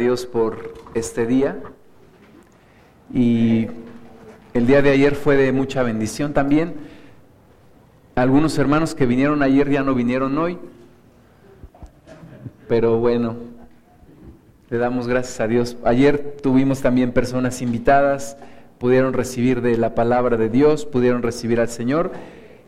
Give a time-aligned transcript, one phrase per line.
[0.00, 1.60] Dios por este día.
[3.14, 3.68] Y
[4.54, 6.74] el día de ayer fue de mucha bendición también.
[8.16, 10.58] Algunos hermanos que vinieron ayer ya no vinieron hoy.
[12.66, 13.36] Pero bueno,
[14.70, 15.76] le damos gracias a Dios.
[15.84, 18.36] Ayer tuvimos también personas invitadas,
[18.78, 22.12] pudieron recibir de la palabra de Dios, pudieron recibir al Señor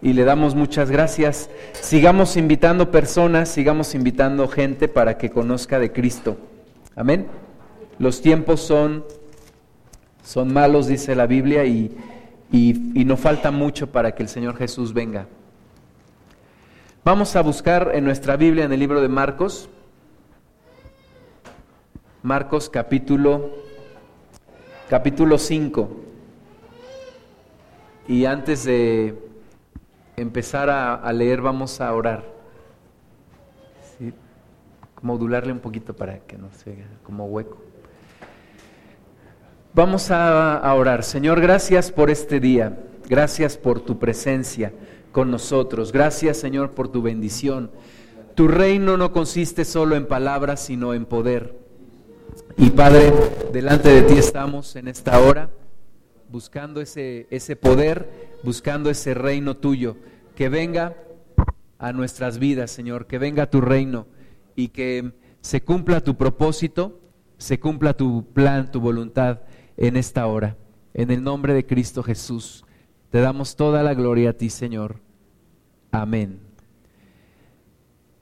[0.03, 1.49] y le damos muchas gracias.
[1.80, 6.37] Sigamos invitando personas, sigamos invitando gente para que conozca de Cristo.
[6.95, 7.27] Amén.
[7.99, 9.05] Los tiempos son,
[10.23, 11.96] son malos, dice la Biblia, y,
[12.50, 15.27] y, no falta mucho para que el Señor Jesús venga.
[17.05, 19.71] Vamos a buscar en nuestra Biblia, en el libro de Marcos,
[22.23, 23.50] Marcos capítulo,
[24.89, 25.91] capítulo 5.
[28.07, 29.19] Y antes de
[30.17, 32.31] empezar a, a leer, vamos a orar
[35.03, 37.59] modularle un poquito para que no se vea como hueco.
[39.75, 41.03] Vamos a, orar.
[41.03, 42.78] Señor, gracias por este día.
[43.09, 44.72] Gracias por tu presencia
[45.11, 45.92] con nosotros.
[45.92, 47.70] Gracias, Señor, por tu bendición.
[48.34, 51.56] Tu reino no consiste solo en palabras, sino en poder.
[52.56, 53.12] Y Padre,
[53.53, 55.50] delante de ti estamos en esta hora,
[56.31, 58.09] buscando ese, ese poder,
[58.42, 59.97] buscando ese reino tuyo.
[60.37, 60.97] Que venga
[61.78, 64.06] a nuestras vidas, Señor, que venga tu reino
[64.56, 67.00] y que se cumpla tu propósito,
[67.39, 69.41] se cumpla tu plan, tu voluntad
[69.77, 70.56] en esta hora.
[70.94, 72.64] En el nombre de Cristo Jesús,
[73.11, 75.00] te damos toda la gloria a ti, Señor.
[75.91, 76.41] Amén.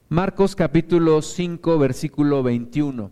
[0.09, 3.11] Marcos capítulo 5, versículo 21.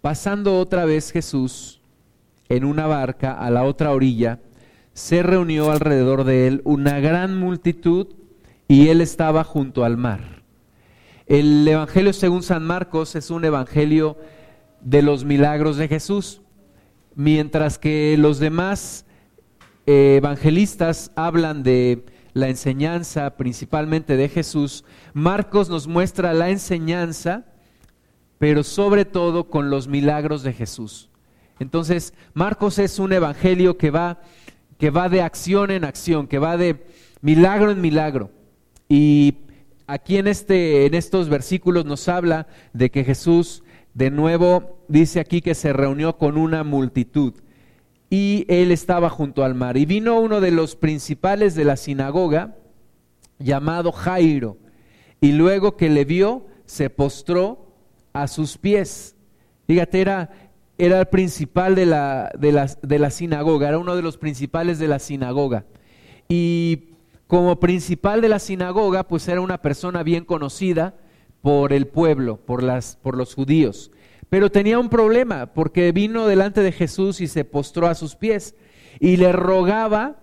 [0.00, 1.80] Pasando otra vez Jesús
[2.50, 4.40] en una barca a la otra orilla,
[4.92, 8.08] se reunió alrededor de él una gran multitud
[8.68, 10.33] y él estaba junto al mar.
[11.26, 14.18] El Evangelio según San Marcos es un evangelio
[14.82, 16.42] de los milagros de Jesús,
[17.14, 19.06] mientras que los demás
[19.86, 24.84] eh, evangelistas hablan de la enseñanza principalmente de Jesús,
[25.14, 27.46] Marcos nos muestra la enseñanza,
[28.36, 31.08] pero sobre todo con los milagros de Jesús.
[31.58, 34.20] Entonces, Marcos es un evangelio que va,
[34.76, 36.84] que va de acción en acción, que va de
[37.22, 38.30] milagro en milagro.
[38.90, 39.43] Y
[39.86, 43.62] aquí en, este, en estos versículos nos habla de que Jesús
[43.94, 47.34] de nuevo dice aquí que se reunió con una multitud
[48.10, 49.76] y él estaba junto al mar.
[49.76, 52.56] Y vino uno de los principales de la sinagoga
[53.38, 54.58] llamado Jairo
[55.20, 57.74] y luego que le vio se postró
[58.12, 59.16] a sus pies.
[59.66, 60.30] Fíjate, era,
[60.78, 64.88] era el principal de la, de, de la sinagoga, era uno de los principales de
[64.88, 65.64] la sinagoga.
[66.28, 66.93] Y
[67.26, 70.94] como principal de la sinagoga, pues era una persona bien conocida
[71.40, 73.90] por el pueblo, por, las, por los judíos.
[74.28, 78.54] Pero tenía un problema, porque vino delante de Jesús y se postró a sus pies
[79.00, 80.16] y le rogaba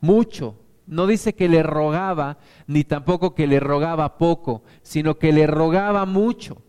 [0.00, 0.58] mucho.
[0.86, 6.06] No dice que le rogaba, ni tampoco que le rogaba poco, sino que le rogaba
[6.06, 6.62] mucho.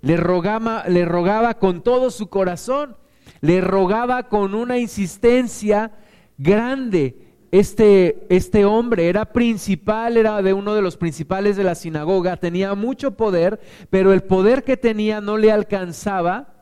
[0.00, 2.96] Le rogaba, le rogaba con todo su corazón,
[3.40, 5.92] le rogaba con una insistencia
[6.38, 12.36] grande este, este hombre era principal, era de uno de los principales de la sinagoga,
[12.36, 13.60] tenía mucho poder,
[13.90, 16.54] pero el poder que tenía no le alcanzaba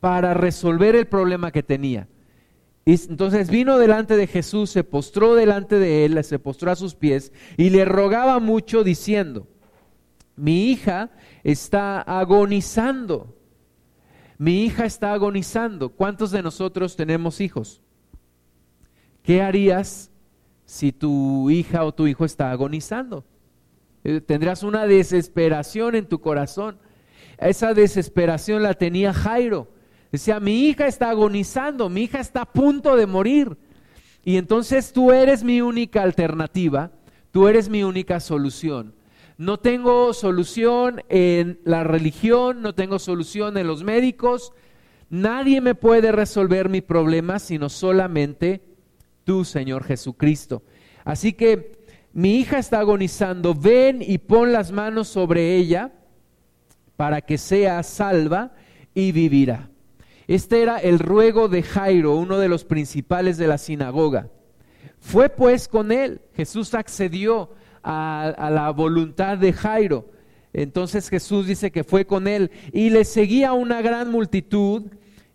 [0.00, 2.08] para resolver el problema que tenía.
[2.84, 7.32] Entonces vino delante de Jesús, se postró delante de él, se postró a sus pies
[7.56, 9.46] y le rogaba mucho diciendo,
[10.36, 11.10] mi hija
[11.44, 13.36] está agonizando,
[14.38, 15.90] mi hija está agonizando.
[15.90, 17.82] ¿Cuántos de nosotros tenemos hijos?
[19.28, 20.10] ¿Qué harías
[20.64, 23.26] si tu hija o tu hijo está agonizando?
[24.02, 26.78] Eh, tendrás una desesperación en tu corazón.
[27.36, 29.68] Esa desesperación la tenía Jairo.
[30.10, 33.58] Decía, mi hija está agonizando, mi hija está a punto de morir.
[34.24, 36.90] Y entonces tú eres mi única alternativa,
[37.30, 38.94] tú eres mi única solución.
[39.36, 44.54] No tengo solución en la religión, no tengo solución en los médicos.
[45.10, 48.77] Nadie me puede resolver mi problema sino solamente
[49.28, 50.62] tú, Señor Jesucristo.
[51.04, 51.84] Así que
[52.14, 55.92] mi hija está agonizando, ven y pon las manos sobre ella
[56.96, 58.54] para que sea salva
[58.94, 59.68] y vivirá.
[60.28, 64.30] Este era el ruego de Jairo, uno de los principales de la sinagoga.
[64.98, 67.50] Fue pues con él, Jesús accedió
[67.82, 70.08] a, a, la voluntad de Jairo.
[70.54, 74.84] Entonces Jesús dice que fue con él y le seguía una gran multitud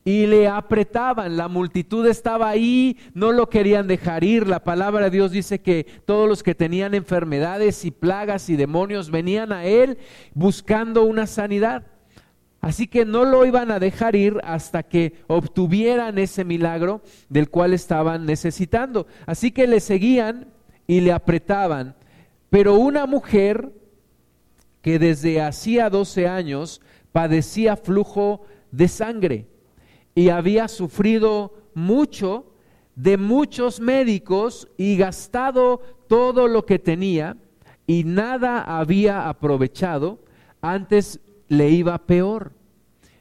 [0.06, 4.48] y le apretaban, la multitud estaba ahí, no lo querían dejar ir.
[4.48, 9.12] La palabra de Dios dice que todos los que tenían enfermedades y plagas y demonios
[9.12, 9.98] venían a él
[10.34, 11.86] buscando una sanidad.
[12.60, 17.74] Así que no lo iban a dejar ir hasta que obtuvieran ese milagro del cual
[17.74, 19.08] estaban necesitando.
[19.26, 20.48] Así que le seguían
[20.86, 21.96] y le apretaban.
[22.50, 23.72] Pero una mujer
[24.82, 26.82] que desde hacía 12 años
[27.14, 29.53] padecía flujo de sangre
[30.16, 32.46] y había sufrido mucho
[32.96, 37.38] de muchos médicos y gastado todo lo que tenía
[37.88, 40.20] y nada había aprovechado,
[40.62, 42.54] antes le iba peor.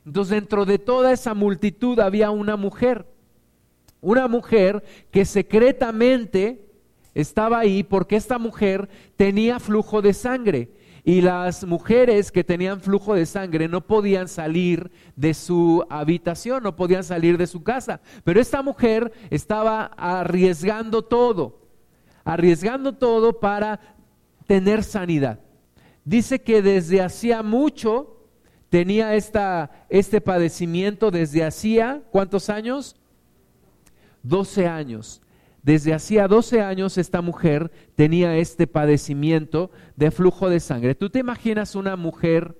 [0.04, 3.06] Entonces dentro de toda esa multitud había una mujer,
[4.00, 6.66] una mujer que secretamente
[7.14, 10.70] estaba ahí porque esta mujer tenía flujo de sangre
[11.04, 16.76] y las mujeres que tenían flujo de sangre no podían salir de su habitación, no
[16.76, 18.00] podían salir de su casa.
[18.22, 21.58] Pero esta mujer estaba arriesgando todo,
[22.24, 23.80] arriesgando todo para
[24.46, 25.40] tener sanidad.
[26.04, 28.16] Dice que desde hacía mucho
[28.68, 32.96] tenía esta, este padecimiento, desde hacía, ¿cuántos años?
[34.22, 35.21] 12 años.
[35.62, 40.96] Desde hacía 12 años esta mujer tenía este padecimiento de flujo de sangre.
[40.96, 42.58] ¿Tú te imaginas una mujer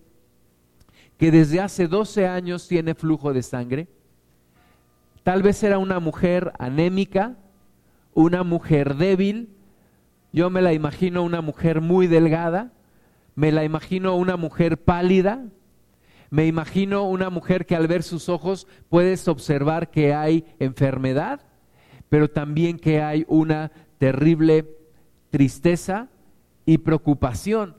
[1.18, 3.88] que desde hace 12 años tiene flujo de sangre?
[5.24, 7.36] Tal vez era una mujer anémica,
[8.14, 9.50] una mujer débil.
[10.32, 12.72] Yo me la imagino una mujer muy delgada,
[13.34, 15.44] me la imagino una mujer pálida,
[16.30, 21.40] me imagino una mujer que al ver sus ojos puedes observar que hay enfermedad
[22.12, 24.68] pero también que hay una terrible
[25.30, 26.10] tristeza
[26.66, 27.74] y preocupación,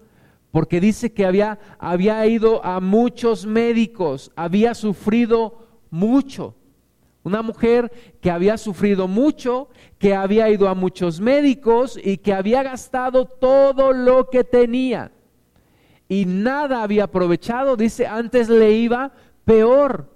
[0.50, 6.56] porque dice que había, había ido a muchos médicos, había sufrido mucho.
[7.22, 7.92] Una mujer
[8.22, 9.70] que había sufrido mucho,
[10.00, 15.12] que había ido a muchos médicos y que había gastado todo lo que tenía.
[16.10, 19.12] Y nada había aprovechado, dice, antes le iba
[19.46, 20.12] peor,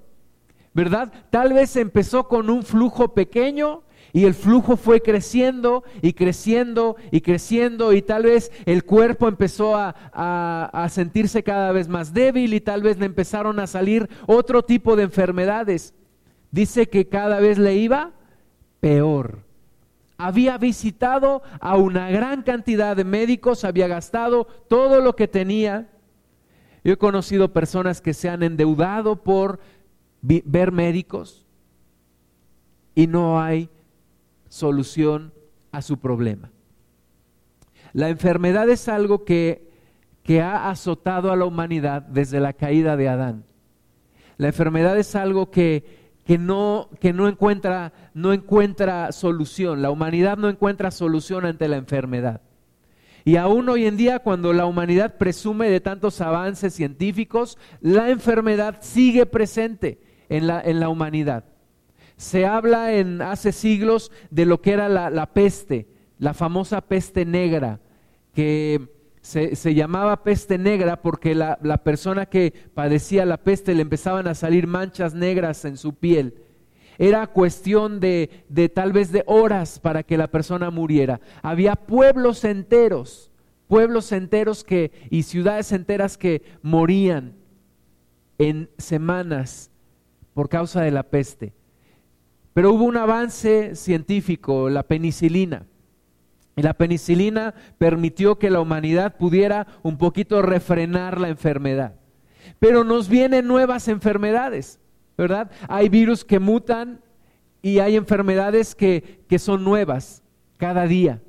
[0.73, 1.13] ¿verdad?
[1.29, 7.21] Tal vez empezó con un flujo pequeño, y el flujo fue creciendo y creciendo y
[7.21, 12.61] creciendo y tal vez el cuerpo empezó a, a, sentirse cada vez más débil y
[12.61, 15.93] tal vez le empezaron a salir otro tipo de enfermedades.
[16.51, 18.11] Dice que cada vez le iba
[18.79, 19.39] peor.
[20.17, 25.89] Había visitado a una gran cantidad de médicos, había gastado todo lo que tenía.
[26.83, 29.59] Yo he conocido personas que se han endeudado por
[30.21, 31.45] ver médicos
[32.95, 33.69] y no hay
[34.49, 35.33] solución
[35.71, 36.51] a su problema.
[37.93, 39.71] La enfermedad es algo que,
[40.23, 43.45] que ha azotado a la humanidad desde la caída de Adán.
[44.37, 49.81] La enfermedad es algo que, que, no, que no, encuentra, no encuentra solución.
[49.81, 52.41] La humanidad no encuentra solución ante la enfermedad.
[53.25, 58.77] Y aún hoy en día, cuando la humanidad presume de tantos avances científicos, la enfermedad
[58.81, 61.43] sigue presente en la, en la humanidad.
[62.17, 65.87] Se habla en hace siglos de lo que era la, peste,
[66.17, 67.79] la famosa peste negra,
[68.33, 68.89] que
[69.21, 74.65] se, llamaba peste negra porque la, persona que padecía la peste le empezaban a salir
[74.65, 76.41] manchas negras en su piel.
[76.97, 81.21] Era cuestión de, de tal vez de horas para que la persona muriera.
[81.43, 83.31] Había pueblos enteros,
[83.67, 87.35] pueblos enteros que, y ciudades enteras que morían
[88.39, 89.69] en semanas
[90.33, 91.53] por causa de la peste.
[92.57, 95.67] Pero hubo un avance científico, la penicilina.
[96.55, 101.93] Y la penicilina permitió que la humanidad pudiera un poquito refrenar la enfermedad.
[102.57, 104.79] Pero nos vienen nuevas enfermedades,
[105.15, 105.51] ¿verdad?
[105.67, 106.99] Hay virus que mutan
[107.61, 110.23] y hay enfermedades que, que son nuevas
[110.57, 111.21] cada día.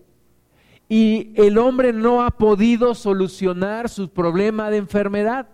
[0.88, 5.47] Y el hombre no ha podido solucionar su problema de enfermedad.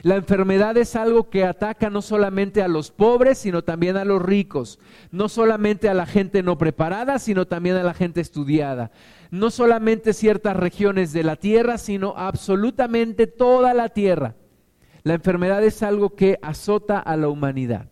[0.00, 4.20] La enfermedad es algo que ataca no solamente a los pobres, sino también a los
[4.20, 4.78] ricos.
[5.10, 8.90] No solamente a la gente no preparada, sino también a la gente estudiada.
[9.30, 14.34] No solamente ciertas regiones de la tierra, sino absolutamente toda la tierra.
[15.04, 17.88] La enfermedad es algo que azota a la humanidad.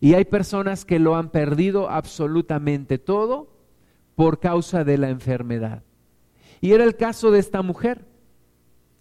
[0.00, 3.52] Y hay personas que lo han perdido absolutamente todo
[4.16, 5.84] por causa de la enfermedad.
[6.60, 8.04] Y era el caso de esta mujer.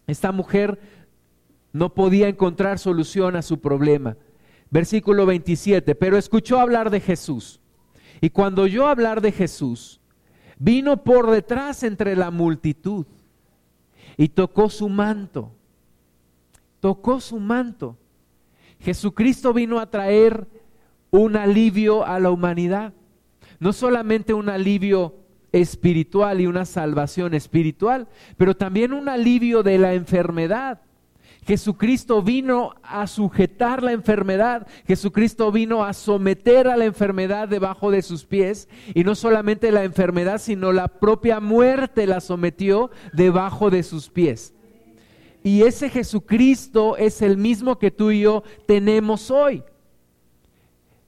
[0.08, 0.80] Esta mujer
[1.74, 4.18] no podía encontrar solución a su problema.
[4.70, 7.60] Versículo 27, pero escuchó hablar de Jesús.
[8.22, 10.00] Y cuando oyó hablar de Jesús,
[10.58, 13.06] vino por detrás entre la multitud
[14.18, 15.52] y tocó su manto.
[16.80, 17.98] Tocó su manto.
[18.80, 20.48] Jesucristo vino a traer
[21.10, 22.94] un alivio a la humanidad.
[23.60, 25.16] No solamente un alivio
[25.52, 30.82] espiritual y una salvación espiritual, pero también un alivio de la enfermedad
[31.46, 38.04] Jesucristo vino a sujetar la enfermedad, Jesucristo vino a someter a la enfermedad debajo de
[38.04, 43.82] sus pies y no solamente la enfermedad, sino la propia muerte la sometió debajo de
[43.82, 44.54] sus pies.
[45.44, 49.64] Y ese Jesucristo es el mismo que tú y yo tenemos hoy.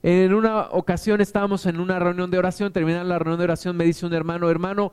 [0.02, 3.84] En una ocasión estábamos en una reunión de oración, terminando la reunión de oración, me
[3.84, 4.92] dice un hermano, hermano,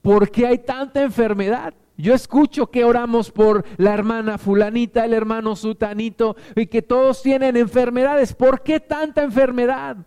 [0.00, 1.74] ¿por qué hay tanta enfermedad?
[1.96, 7.56] Yo escucho que oramos por la hermana fulanita, el hermano sutanito, y que todos tienen
[7.56, 8.34] enfermedades.
[8.34, 9.98] ¿Por qué tanta enfermedad?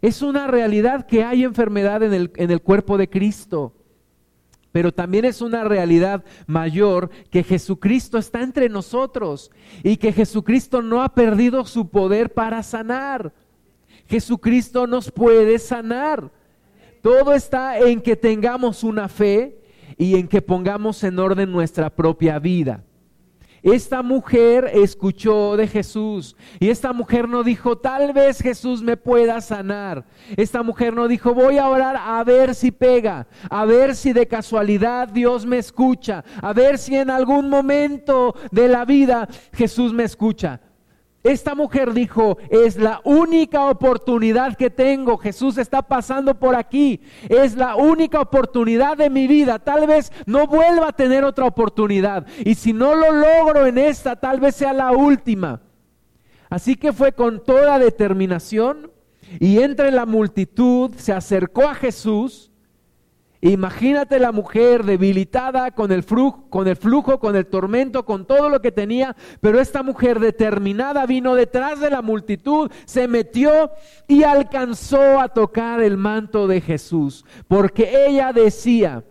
[0.00, 3.74] Es una realidad que hay enfermedad en el, en el cuerpo de Cristo.
[4.70, 9.50] Pero también es una realidad mayor que Jesucristo está entre nosotros
[9.82, 13.32] y que Jesucristo no ha perdido su poder para sanar.
[14.06, 16.30] Jesucristo nos puede sanar.
[17.02, 19.57] Todo está en que tengamos una fe
[19.98, 22.84] y en que pongamos en orden nuestra propia vida.
[23.62, 29.40] Esta mujer escuchó de Jesús y esta mujer no dijo, tal vez Jesús me pueda
[29.40, 30.04] sanar.
[30.36, 34.28] Esta mujer no dijo, voy a orar a ver si pega, a ver si de
[34.28, 40.04] casualidad Dios me escucha, a ver si en algún momento de la vida Jesús me
[40.04, 40.60] escucha.
[41.24, 45.18] Esta mujer dijo, es la única oportunidad que tengo.
[45.18, 47.00] Jesús está pasando por aquí.
[47.28, 49.58] Es la única oportunidad de mi vida.
[49.58, 52.26] Tal vez no vuelva a tener otra oportunidad.
[52.44, 55.60] Y si no lo logro en esta, tal vez sea la última.
[56.48, 58.90] Así que fue con toda determinación
[59.38, 62.47] y entre la multitud se acercó a Jesús
[63.40, 69.14] Imagínate la mujer debilitada con el, flujo, con el tormento, con todo lo que tenía,
[69.40, 73.70] pero esta mujer determinada vino detrás de la multitud, se metió
[74.08, 79.04] y alcanzó a tocar el manto de Jesús, porque ella decía,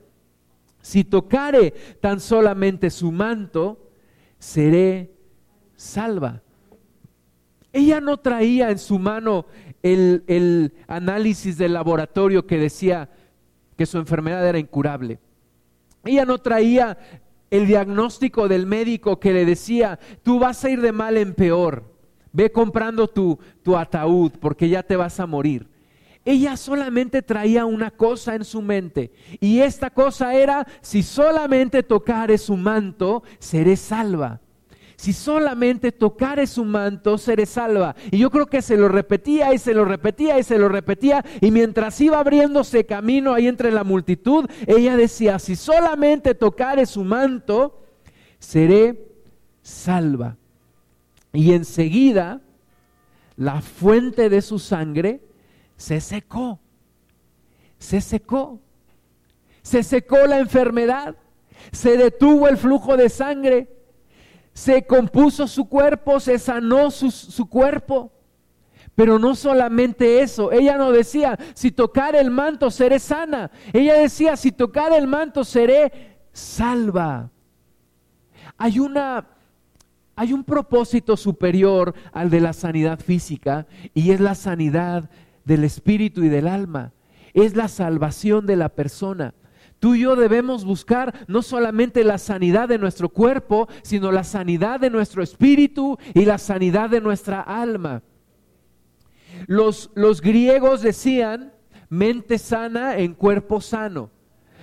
[0.82, 3.92] si tocare tan solamente su manto,
[4.40, 5.14] seré
[5.78, 6.42] salva.
[7.72, 9.46] Ella no traía en su mano
[9.84, 13.10] el análisis del laboratorio que decía,
[13.78, 15.20] que su enfermedad era incurable.
[16.04, 16.98] Ella no traía
[17.50, 21.84] el diagnóstico del médico que le decía, tú vas a ir de mal en peor,
[22.34, 25.70] ve comprando tu, tu ataúd porque ya te vas a morir.
[26.26, 32.38] Ella solamente traía una cosa en su mente y esta cosa era, si solamente tocare
[32.38, 34.42] su manto, seré salva
[34.98, 37.96] si solamente tocare su manto, seré salva.
[38.10, 41.24] Y yo creo que se lo repetía y se lo repetía y se lo repetía.
[41.40, 47.04] Y mientras iba abriéndose camino ahí entre la multitud, ella decía, si solamente tocare su
[47.04, 47.84] manto,
[48.40, 49.08] seré
[49.62, 50.36] salva.
[51.32, 52.42] Y enseguida
[53.36, 55.22] la fuente de su sangre
[55.78, 56.60] se secó.
[57.78, 58.60] Se secó.
[59.62, 61.16] Se secó la enfermedad.
[61.72, 63.77] Se detuvo el flujo de sangre
[64.58, 68.12] se compuso su cuerpo, se sanó su, cuerpo.
[68.96, 73.52] Pero no solamente eso, ella no decía, si tocar el manto seré sana.
[73.72, 77.30] Ella decía, si tocar el manto seré salva.
[78.58, 79.28] Hay una
[80.16, 85.12] hay un propósito superior al de la sanidad física y es la sanidad
[85.46, 86.94] del espíritu y del alma.
[87.36, 89.36] Es la salvación de la persona.
[89.80, 94.80] Tú y yo debemos buscar no solamente la sanidad de nuestro cuerpo, sino la sanidad
[94.80, 98.02] de nuestro espíritu y la sanidad de nuestra alma.
[99.46, 101.54] Los, los griegos decían
[101.90, 104.10] mente sana en cuerpo sano.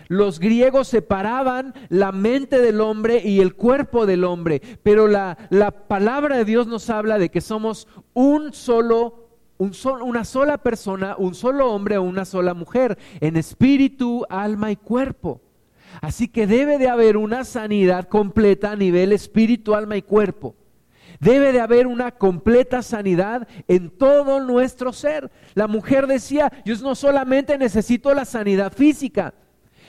[0.08, 5.70] Los griegos separaban la mente del hombre y el cuerpo del hombre, pero la, la
[5.70, 9.23] palabra de Dios nos habla de que somos un solo
[9.58, 15.40] una sola persona, un solo hombre o una sola mujer, en espíritu, alma y cuerpo.
[16.00, 20.56] Así que debe de haber una sanidad completa a nivel espíritu, alma y cuerpo.
[21.20, 25.30] Debe de haber una completa sanidad en todo nuestro ser.
[25.54, 29.34] La mujer decía, yo no solamente necesito la sanidad física,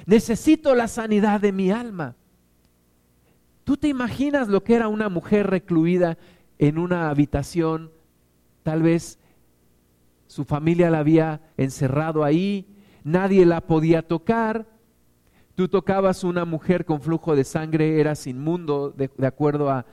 [0.05, 2.15] necesito la sanidad de mi alma.
[3.63, 6.17] ¿Tú te imaginas lo que era una mujer recluida
[6.59, 7.91] en una habitación,
[8.63, 9.17] tal vez
[10.35, 12.67] su familia la había encerrado ahí,
[13.05, 14.67] nadie la podía tocar.
[15.55, 19.85] Tú tocabas una mujer con flujo de sangre, eras inmundo de, acuerdo a,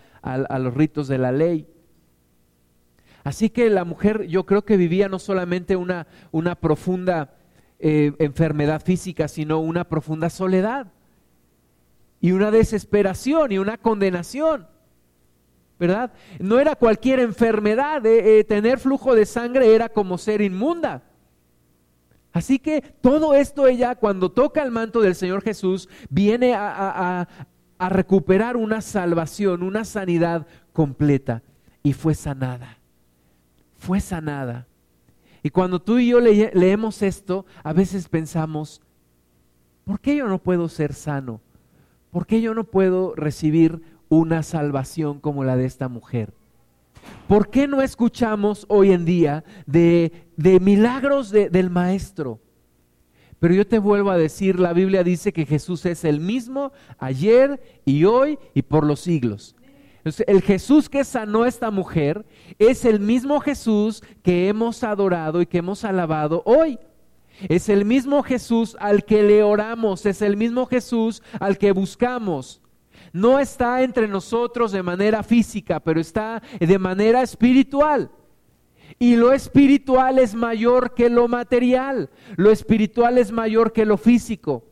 [0.59, 1.69] los ritos de la ley.
[3.23, 6.07] Así que la mujer yo creo que vivía no solamente una,
[6.61, 7.37] profunda
[7.79, 10.89] eh, enfermedad física, sino una profunda soledad
[12.21, 14.67] y una desesperación y una condenación.
[15.83, 16.13] ¿Verdad?
[16.39, 21.03] No era cualquier enfermedad, eh, eh, tener flujo de sangre era como ser inmunda.
[22.33, 27.27] Así que todo esto ella cuando toca el manto del Señor Jesús viene a,
[27.79, 31.43] a recuperar una salvación, una sanidad completa.
[31.83, 32.79] Y fue sanada.
[33.77, 34.69] Fue sanada.
[35.43, 38.81] Y cuando tú y yo leemos esto, a veces pensamos,
[39.83, 41.41] ¿por qué yo no puedo ser sano?
[42.13, 46.35] ¿Por qué yo no puedo recibir una salvación como la de esta mujer?
[47.27, 52.39] ¿Por qué no escuchamos hoy en día de, milagros del Maestro?
[53.41, 57.81] Pero yo te vuelvo a decir, la Biblia dice que Jesús es el mismo ayer
[57.87, 59.57] y hoy y por los siglos.
[60.05, 62.27] el Jesús que sanó a esta mujer
[62.59, 66.79] es el mismo Jesús que hemos adorado y que hemos alabado hoy.
[67.49, 72.62] Es el mismo Jesús al que le oramos, es el mismo Jesús al que buscamos
[73.13, 78.11] no está entre nosotros de manera física, pero está de manera espiritual.
[78.99, 84.65] Y lo espiritual es mayor que lo material, lo espiritual es mayor que lo físico.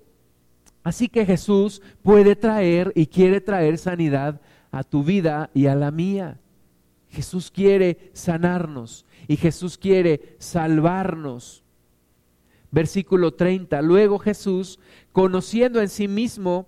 [0.82, 5.90] Así que Jesús puede traer y quiere traer sanidad a tu vida y a la
[5.90, 6.38] mía.
[7.11, 11.64] Jesús quiere sanarnos y Jesús quiere salvarnos.
[12.70, 13.82] Versículo 30.
[13.82, 14.78] Luego Jesús,
[15.12, 16.66] conociendo en sí mismo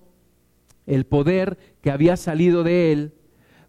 [0.86, 3.14] el poder que había salido de él,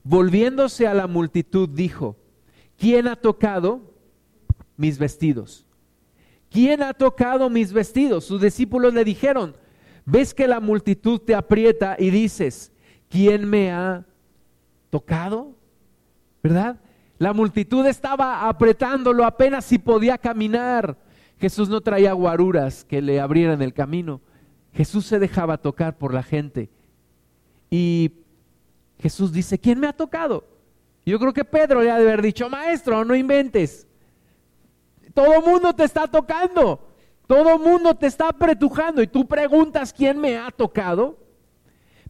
[0.03, 2.17] volviéndose a la multitud, dijo,
[2.77, 3.81] ¿quién ha tocado
[4.77, 5.65] mis vestidos?
[6.49, 8.25] ¿Quién ha tocado mis vestidos?
[8.25, 9.55] Sus discípulos le dijeron,
[10.05, 12.71] ves que la multitud te aprieta y dices,
[13.09, 14.05] ¿quién me ha
[14.89, 15.55] tocado?
[16.43, 16.79] ¿Verdad?
[17.17, 20.97] La multitud estaba apretándolo apenas si podía caminar.
[21.39, 24.21] Jesús no traía guaruras que le abrieran el camino.
[24.73, 26.69] Jesús se dejaba tocar por la gente.
[27.75, 28.11] Y
[28.99, 30.45] Jesús dice, ¿quién me ha tocado?
[31.07, 33.87] Yo creo que Pedro le ha de haber dicho, maestro, no inventes.
[35.15, 36.87] Todo mundo te está tocando.
[37.25, 41.17] Todo mundo te está apretujando y tú preguntas quién me ha tocado.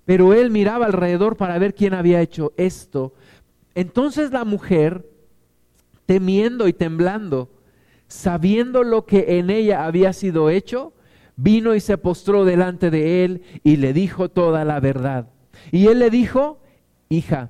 [0.04, 3.14] Pero él miraba alrededor para ver quién había hecho esto.
[3.74, 5.10] Entonces la mujer,
[6.06, 7.50] temiendo y temblando,
[8.10, 10.92] sabiendo lo que en ella había sido hecho,
[11.38, 15.30] vino y se postró delante de él y le dijo toda la verdad.
[15.74, 16.60] Y él le dijo,
[17.10, 17.50] hija,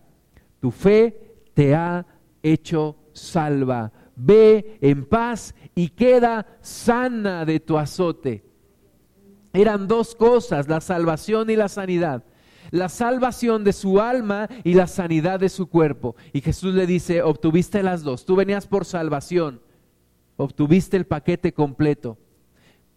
[0.62, 2.06] tu fe te ha
[2.42, 3.92] hecho salva.
[4.16, 8.46] Ve en paz y queda sana de tu azote.
[9.52, 12.24] Eran dos cosas, la salvación y la sanidad.
[12.72, 16.16] La salvación de su alma y la sanidad de su cuerpo.
[16.32, 18.24] Y Jesús le dice, obtuviste las dos.
[18.24, 19.62] Tú venías por salvación,
[20.38, 22.18] obtuviste el paquete completo.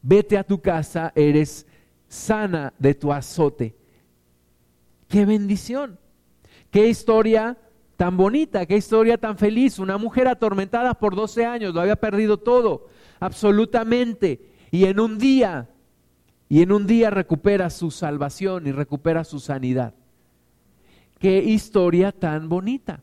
[0.02, 1.66] Vete a tu casa, eres
[2.06, 3.75] sana de tu azote.
[5.08, 5.98] Qué bendición.
[6.70, 7.56] Qué historia
[7.96, 9.78] tan bonita, qué historia tan feliz.
[9.78, 12.88] Una mujer atormentada por 12 años, lo había perdido todo,
[13.20, 14.52] absolutamente.
[14.70, 15.70] Y en un día,
[16.48, 19.94] y en un día recupera su salvación y recupera su sanidad.
[21.18, 23.02] Qué historia tan bonita.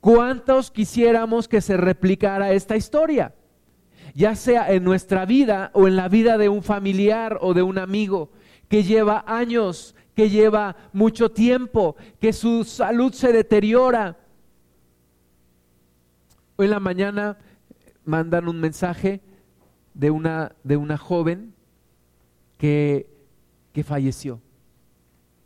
[0.00, 3.34] ¿Cuántos quisiéramos que se replicara esta historia?
[4.14, 7.78] Ya sea en nuestra vida o en la vida de un familiar o de un
[7.78, 8.30] amigo
[8.68, 14.16] que lleva años que lleva mucho tiempo, que su salud se deteriora.
[16.56, 17.38] Hoy en la mañana
[18.04, 19.20] mandan un mensaje
[19.94, 21.54] de una, de una joven
[22.58, 23.08] que,
[23.72, 24.40] que falleció,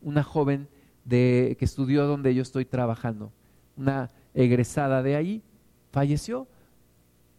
[0.01, 0.67] una joven
[1.05, 3.31] de, que estudió donde yo estoy trabajando,
[3.77, 5.43] una egresada de ahí,
[5.91, 6.47] falleció,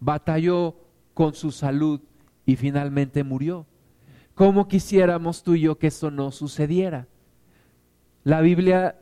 [0.00, 0.76] batalló
[1.12, 2.00] con su salud
[2.46, 3.66] y finalmente murió.
[4.34, 7.08] ¿Cómo quisiéramos tú y yo que eso no sucediera?
[8.26, 8.96] La Biblia,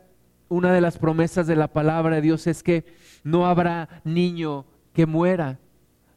[0.51, 2.85] una de las promesas de la palabra de Dios es que
[3.23, 5.61] no habrá niño que muera,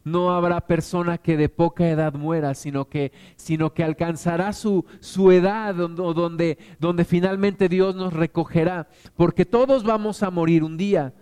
[0.03, 5.31] no habrá persona que de poca edad muera, sino que, sino que alcanzará su, su
[5.31, 11.13] edad donde, donde finalmente Dios nos recogerá, porque todos vamos a morir un día,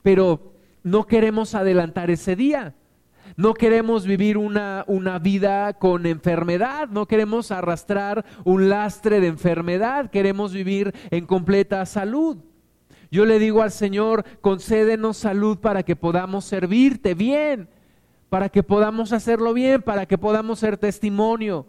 [0.00, 2.74] pero no queremos adelantar ese día.
[3.36, 10.10] No queremos vivir una, una, vida con enfermedad, no queremos arrastrar un lastre de enfermedad,
[10.10, 12.38] queremos vivir en completa salud.
[13.10, 17.68] Yo le digo al Señor, concédenos salud para que podamos servirte bien,
[18.28, 21.66] para que podamos hacerlo bien, para que podamos ser testimonio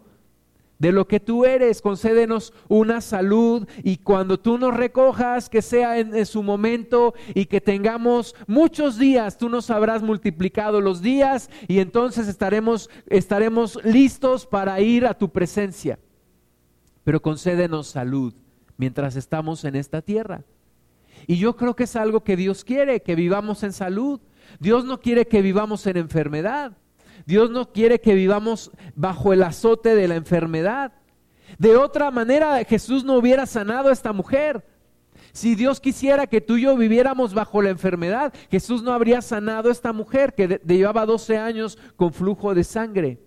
[0.78, 5.98] de lo que tú eres, concédenos una salud y cuando tú nos recojas, que sea
[5.98, 11.78] en, su momento y que tengamos muchos días, tú nos habrás multiplicado los días y
[11.78, 15.98] entonces estaremos, estaremos listos para ir a tu presencia.
[17.04, 18.34] Pero concédenos salud
[18.76, 20.44] mientras estamos en esta tierra.
[21.26, 24.20] Y yo creo que es algo que Dios quiere, que vivamos en salud.
[24.60, 26.76] Dios no quiere que vivamos en enfermedad.
[27.24, 30.92] Dios no quiere que vivamos bajo el azote de la enfermedad.
[31.58, 34.64] De otra manera Jesús no hubiera sanado a esta mujer.
[35.32, 39.68] Si Dios quisiera que tú y yo viviéramos bajo la enfermedad, Jesús no habría sanado
[39.68, 43.20] a esta mujer que llevaba 12 años con flujo de sangre.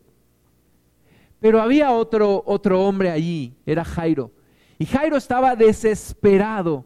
[1.40, 4.32] Pero había otro, otro hombre allí, era Jairo.
[4.78, 6.86] Y Jairo estaba desesperado,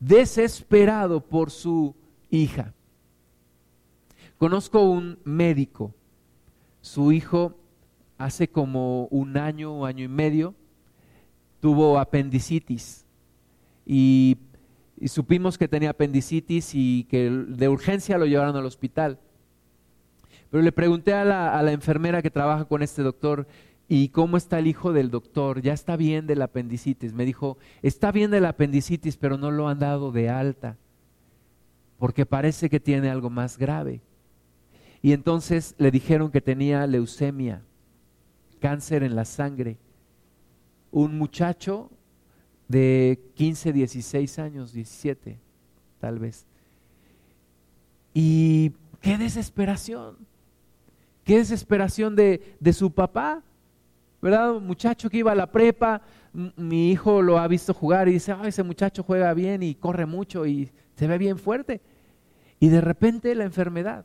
[0.00, 1.94] desesperado por su
[2.30, 2.74] hija.
[4.38, 5.94] Conozco un médico,
[6.80, 7.56] su hijo
[8.18, 10.54] hace como un año o año y medio
[11.60, 13.06] tuvo apendicitis
[13.88, 14.36] y,
[15.06, 19.18] supimos que tenía apendicitis y que de urgencia lo llevaron al hospital.
[20.50, 23.46] Pero le pregunté a la, a la enfermera que trabaja con este doctor,
[23.88, 25.62] ¿y cómo está el hijo del doctor?
[25.62, 27.14] ¿Ya está bien del apendicitis?
[27.14, 30.76] Me dijo, está bien del apendicitis, pero no lo han dado de alta,
[31.98, 34.00] porque parece que tiene algo más grave.
[35.02, 37.62] Y entonces le dijeron que tenía leucemia
[38.60, 39.78] cáncer en la sangre.
[40.90, 41.90] Un muchacho
[42.66, 45.38] de 15, 16 años, 17
[46.00, 46.46] tal vez.
[48.14, 50.16] Y qué desesperación,
[51.24, 53.42] qué desesperación de, de su papá,
[54.20, 54.56] ¿verdad?
[54.56, 58.34] Un muchacho que iba a la prepa, mi hijo lo ha visto jugar y dice,
[58.44, 61.80] ese muchacho juega bien y corre mucho y se ve bien fuerte.
[62.60, 64.04] Y de repente la enfermedad.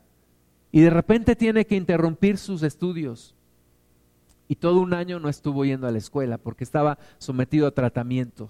[0.74, 3.36] Y de repente tiene que interrumpir sus estudios
[4.48, 8.50] y todo un año no estuvo yendo a la escuela porque estaba sometido a tratamiento.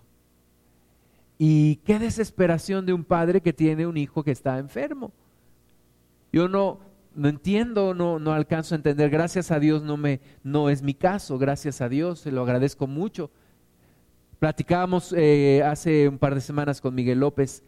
[1.37, 5.11] Y qué desesperación de un padre que tiene un hijo que está enfermo.
[6.31, 6.79] Yo no,
[7.13, 9.09] no entiendo, no, no alcanzo a entender.
[9.09, 12.87] Gracias a Dios no, me, no es mi caso, gracias a Dios, se lo agradezco
[12.87, 13.31] mucho.
[14.39, 17.63] Platicábamos eh, hace un par de semanas con Miguel López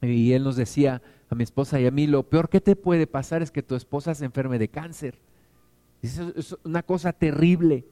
[0.00, 3.06] y él nos decía a mi esposa y a mí, lo peor que te puede
[3.06, 5.18] pasar es que tu esposa se enferme de cáncer.
[6.02, 6.20] Es
[6.64, 7.86] una cosa terrible,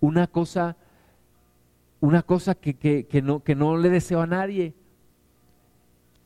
[0.00, 0.76] una cosa,
[2.00, 4.74] una cosa que, que, no, que no le deseo a nadie.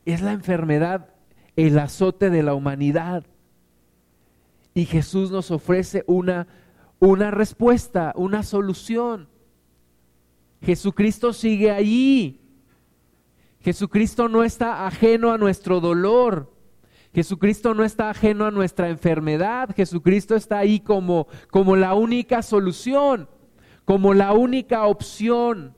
[0.04, 1.14] Es la enfermedad,
[1.56, 3.24] el azote de la humanidad.
[4.74, 6.46] Y Jesús nos ofrece una,
[6.98, 9.28] una respuesta, una solución.
[10.60, 12.41] Jesucristo sigue allí.
[13.62, 16.52] Jesucristo no está ajeno a nuestro dolor.
[17.14, 23.28] Jesucristo no está ajeno a nuestra enfermedad, Jesucristo está ahí como, como la única solución,
[23.84, 25.74] como la única opción.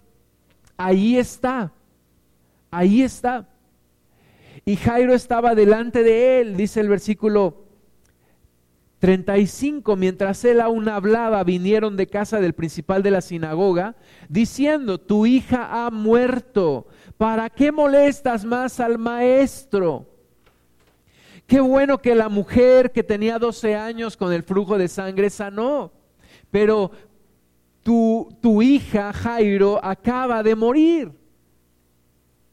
[0.77, 1.73] Ahí está,
[2.71, 3.49] ahí está.
[4.65, 7.64] Y Jairo estaba delante de él, dice el versículo
[9.05, 13.97] 35, mientras él aún hablaba, vinieron de casa del principal de la sinagoga,
[14.31, 16.87] diciendo, tu hija ha muerto,
[17.19, 20.07] ¿para qué molestas más al maestro?
[21.47, 25.93] Qué bueno que la mujer que tenía 12 años con el flujo de sangre sanó,
[26.51, 26.91] pero
[27.83, 31.13] tu, tu hija Jairo acaba de morir.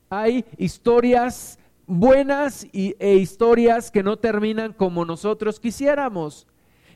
[0.09, 1.57] Hay historias
[1.91, 6.47] buenas y, e historias que no terminan como nosotros quisiéramos.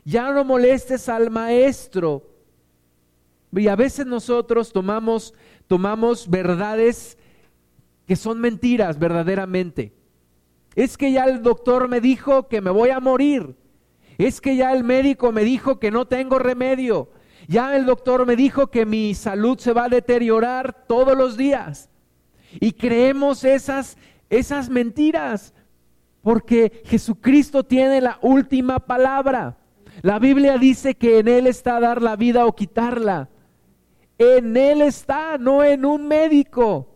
[0.04, 2.30] Ya no molestes al maestro.
[3.52, 5.34] Y a veces nosotros tomamos,
[5.66, 7.18] tomamos verdades
[8.06, 9.92] que son mentiras verdaderamente.
[10.74, 13.54] Es que ya el doctor me dijo que me voy a morir.
[14.18, 17.10] Es que ya el médico me dijo que no tengo remedio.
[17.48, 21.90] Ya el doctor me dijo que mi salud se va a deteriorar todos los días.
[22.60, 23.96] Y creemos esas,
[24.30, 25.54] esas mentiras
[26.22, 29.56] porque Jesucristo tiene la última palabra.
[30.02, 33.28] La Biblia dice que en Él está dar la vida o quitarla.
[34.18, 36.88] En Él está, no en un médico.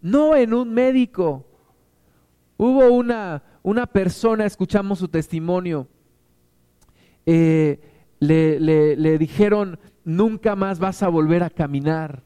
[0.00, 1.46] No en un médico.
[2.58, 5.88] Hubo una, una persona, escuchamos su testimonio,
[7.24, 7.80] eh,
[8.18, 12.22] le, le dijeron, nunca más vas a volver a caminar.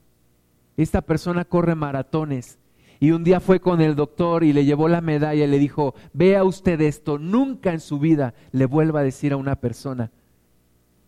[0.76, 2.58] Esta persona corre maratones.
[3.02, 5.94] Y un día fue con el doctor y le llevó la medalla y le dijo,
[6.12, 10.12] vea usted esto, nunca en su vida le vuelva a decir a una persona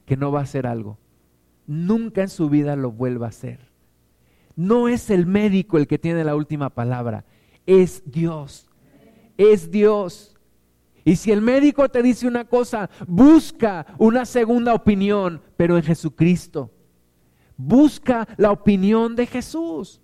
[0.04, 0.98] que no va a hacer algo.
[1.66, 3.70] Nunca en su vida lo vuelva a hacer.
[4.57, 7.24] No es el médico el que tiene la última palabra,
[7.64, 8.68] es Dios
[9.37, 10.37] es Dios.
[11.04, 16.70] Y si el médico te dice una cosa, busca una segunda opinión, pero en Jesucristo.
[17.57, 20.00] Busca la opinión de Jesús.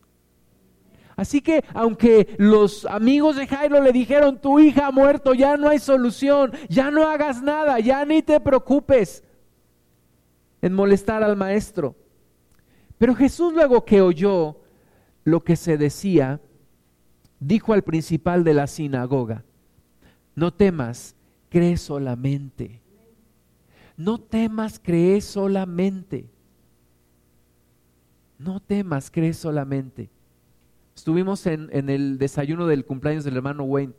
[1.21, 5.69] Así que aunque los amigos de Jairo le dijeron, tu hija ha muerto, ya no
[5.69, 9.23] hay solución, ya no hagas nada, ya ni te preocupes
[10.63, 11.95] en molestar al maestro.
[12.97, 14.63] Pero Jesús luego que oyó
[15.23, 16.41] lo que se decía,
[17.39, 19.45] dijo al principal de la sinagoga,
[20.35, 21.17] no temas,
[21.51, 22.81] cree solamente.
[23.95, 26.31] No temas, cree solamente.
[28.39, 30.09] No temas, cree solamente.
[30.95, 33.95] Estuvimos en, el desayuno del cumpleaños del hermano Wayne.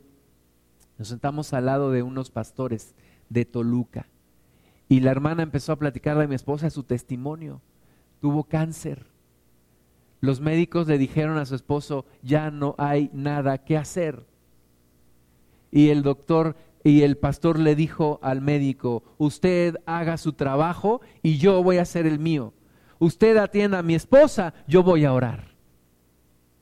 [0.98, 2.94] Nos sentamos al lado de unos pastores
[3.28, 4.06] de Toluca.
[4.88, 7.60] Y la hermana empezó a platicarle a mi esposa su testimonio.
[8.20, 9.06] Tuvo cáncer.
[10.20, 14.24] Los médicos le dijeron a su esposo, ya no hay nada que hacer.
[15.72, 21.38] Y el doctor y el pastor le dijo al médico, usted haga su trabajo y
[21.38, 22.52] yo voy a hacer el mío.
[22.98, 25.51] Usted atienda a mi esposa, yo voy a orar.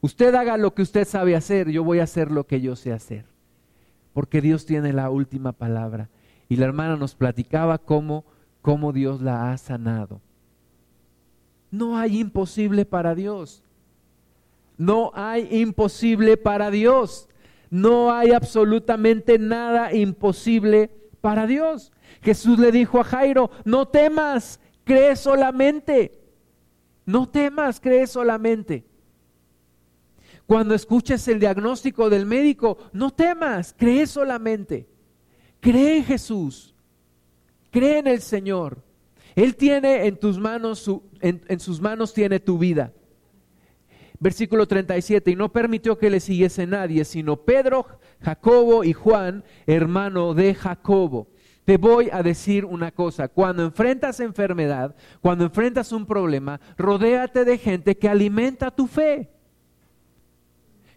[0.00, 2.92] Usted haga lo que usted sabe hacer, yo voy a hacer lo que yo sé
[2.92, 3.26] hacer.
[4.12, 6.08] Porque Dios tiene la última palabra.
[6.48, 8.24] Y la hermana nos platicaba cómo,
[8.62, 10.20] cómo Dios la ha sanado.
[11.70, 13.62] No hay imposible para Dios.
[14.76, 17.28] No hay imposible para Dios.
[17.68, 21.92] No hay absolutamente nada imposible para Dios.
[22.22, 26.18] Jesús le dijo a Jairo, no temas, cree solamente.
[27.06, 28.89] No temas, cree solamente.
[30.50, 34.88] Cuando escuches el diagnóstico del médico, no temas, cree solamente.
[35.60, 36.74] Cree en Jesús.
[37.70, 38.82] Cree en el Señor.
[39.36, 42.92] Él tiene en tus manos, en, sus manos tiene tu vida.
[44.18, 47.86] Versículo 37, y no permitió que le siguiese nadie, sino Pedro,
[48.20, 51.28] Jacobo y Juan, hermano de Jacobo.
[51.64, 57.56] Te voy a decir una cosa, cuando enfrentas enfermedad, cuando enfrentas un problema, rodéate de
[57.56, 59.30] gente que alimenta tu fe.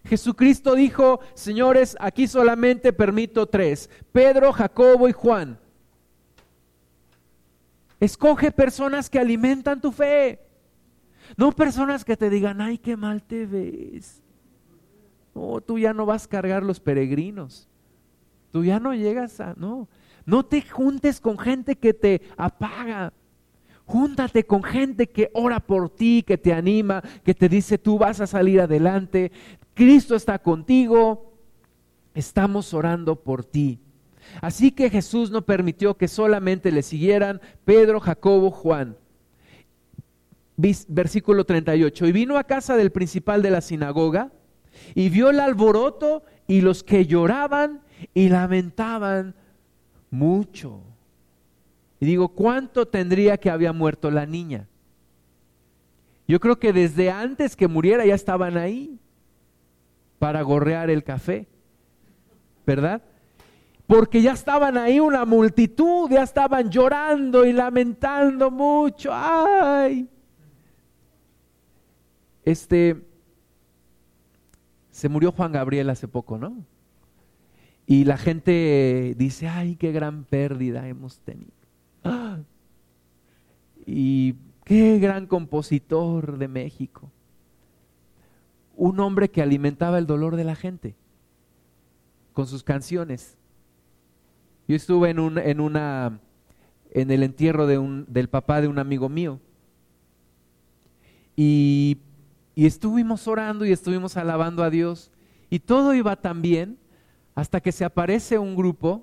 [0.04, 5.58] Jesucristo dijo, señores, aquí solamente permito tres, Pedro, Jacobo y Juan.
[8.00, 10.40] Escoge personas que alimentan tu fe.
[11.38, 14.22] No personas que te digan, ay, qué mal te ves.
[15.34, 17.66] No, tú ya no vas a cargar los peregrinos.
[18.52, 19.88] Tú ya no llegas a, no.
[20.26, 23.12] No te juntes con gente que te apaga.
[23.86, 28.20] Júntate con gente que ora por ti, que te anima, que te dice tú vas
[28.20, 29.30] a salir adelante.
[29.74, 31.32] Cristo está contigo.
[32.14, 33.80] Estamos orando por ti.
[34.40, 38.96] Así que Jesús no permitió que solamente le siguieran Pedro, Jacobo, Juan.
[40.56, 42.06] Versículo 38.
[42.06, 44.32] Y vino a casa del principal de la sinagoga
[44.94, 47.80] y vio el alboroto y los que lloraban
[48.14, 49.34] y lamentaban
[50.10, 50.80] mucho.
[52.04, 54.68] Y digo, ¿cuánto tendría que había muerto la niña?
[56.28, 59.00] Yo creo que desde antes que muriera ya estaban ahí
[60.18, 61.48] para gorrear el café,
[62.66, 63.00] ¿verdad?
[63.86, 69.08] porque ya estaban ahí una multitud, ya estaban llorando y lamentando mucho.
[69.10, 70.06] ¡Ay!
[72.44, 73.02] Este,
[74.90, 76.66] se murió Juan Gabriel hace poco, ¿no?
[77.86, 81.53] Y la gente dice, ay, qué gran pérdida hemos tenido.
[83.86, 87.10] Y qué gran compositor de México.
[88.76, 90.96] Un hombre que alimentaba el dolor de la gente
[92.32, 93.36] con sus canciones.
[94.66, 96.18] Yo estuve en, un, en, una,
[96.90, 99.38] en el entierro de un, del papá de un amigo mío.
[101.36, 101.98] Y,
[102.54, 105.10] y estuvimos orando y estuvimos alabando a Dios.
[105.50, 106.78] Y todo iba tan bien
[107.34, 109.02] hasta que se aparece un grupo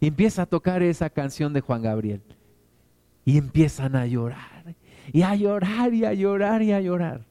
[0.00, 2.22] empieza a tocar esa canción de Juan Gabriel.
[3.24, 4.76] Y empiezan a llorar,
[5.12, 7.24] y a llorar, y a llorar, y a llorar.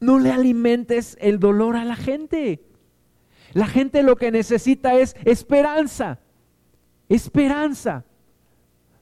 [0.00, 2.60] No le alimentes el dolor a la gente.
[3.52, 6.18] La gente lo que necesita es esperanza,
[7.08, 8.04] esperanza.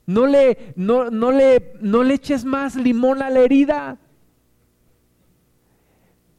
[0.06, 3.98] No le, no, no le, no le eches más limón a la herida.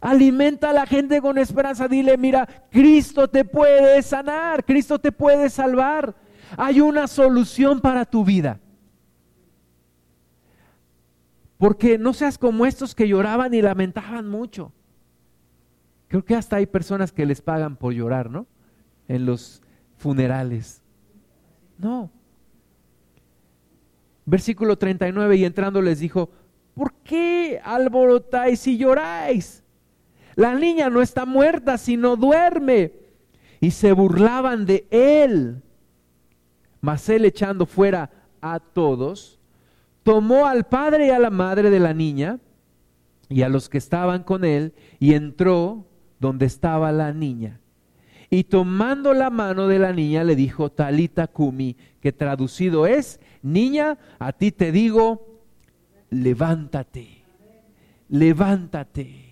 [0.01, 1.87] Alimenta a la gente con esperanza.
[1.87, 6.15] Dile, mira, Cristo te puede sanar, Cristo te puede salvar.
[6.57, 8.59] Hay una solución para tu vida.
[11.57, 14.73] Porque no seas como estos que lloraban y lamentaban mucho.
[16.07, 18.47] Creo que hasta hay personas que les pagan por llorar, ¿no?
[19.07, 19.61] En los
[19.97, 20.81] funerales.
[21.77, 22.09] No.
[24.25, 26.31] Versículo 39, y entrando les dijo,
[26.73, 29.60] ¿por qué alborotáis y lloráis?
[30.35, 32.93] La niña no está muerta, sino duerme.
[33.59, 35.61] Y se burlaban de él.
[36.81, 38.09] Mas él echando fuera
[38.41, 39.39] a todos,
[40.03, 42.39] tomó al padre y a la madre de la niña
[43.29, 45.85] y a los que estaban con él y entró
[46.19, 47.59] donde estaba la niña.
[48.29, 53.97] Y tomando la mano de la niña le dijo Talita Kumi, que traducido es, niña,
[54.19, 55.41] a ti te digo,
[56.09, 57.23] levántate,
[58.09, 59.30] levántate.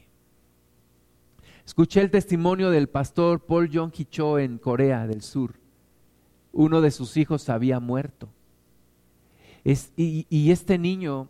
[1.69, 5.53] Escuché el testimonio del pastor Paul Jong Cho en Corea del Sur.
[6.51, 8.27] Uno de sus hijos había muerto.
[9.63, 11.29] y este niño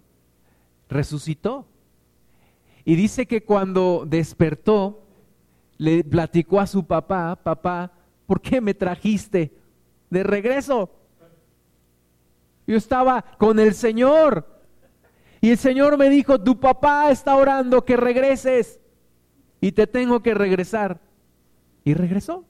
[0.88, 1.68] resucitó.
[2.86, 5.04] Y dice que cuando despertó,
[5.78, 7.92] le platicó a su papá, papá,
[8.26, 9.52] ¿por qué me trajiste
[10.10, 10.90] de regreso?
[12.66, 14.48] Yo estaba con el Señor.
[15.42, 18.79] Y el Señor me dijo, tu papá está orando que regreses.
[19.62, 21.00] Y te tengo que regresar.
[21.84, 22.46] Y regresó.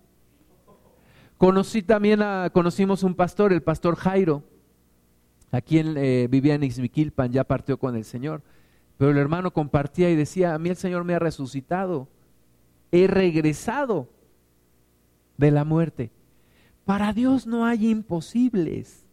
[1.37, 4.43] Conocí también a, conocimos un pastor, el pastor Jairo.
[5.51, 8.43] Aquí en, eh, vivía en Ixmiquilpan, ya partió con el Señor.
[8.97, 12.09] Pero el hermano compartía y decía, a mí el Señor me ha resucitado.
[12.91, 14.09] He regresado
[15.37, 16.11] de la muerte.
[16.83, 19.05] Para Dios no hay imposibles.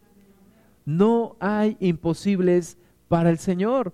[0.83, 3.93] No hay imposibles para el Señor.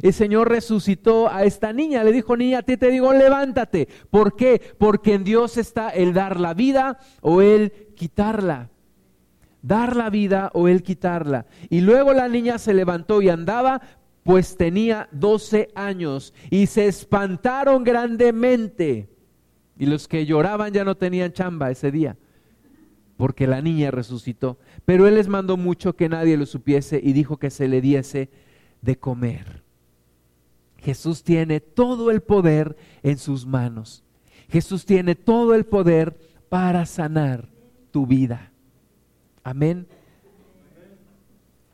[0.00, 3.88] El Señor resucitó a esta niña, le dijo, niña, a ti te digo, levántate.
[4.10, 4.60] ¿Por qué?
[4.78, 8.70] Porque en Dios está el dar la vida o el quitarla.
[9.60, 11.46] Dar la vida o el quitarla.
[11.68, 13.80] Y luego la niña se levantó y andaba,
[14.24, 19.08] pues tenía 12 años, y se espantaron grandemente.
[19.78, 22.16] Y los que lloraban ya no tenían chamba ese día,
[23.16, 24.58] porque la niña resucitó.
[24.84, 28.30] Pero él les mandó mucho que nadie lo supiese y dijo que se le diese
[28.80, 29.61] de comer.
[30.82, 34.04] Jesús tiene todo el poder en sus manos.
[34.48, 36.18] Jesús tiene todo el poder
[36.48, 37.48] para sanar
[37.90, 38.52] tu vida.
[39.44, 39.86] Amén.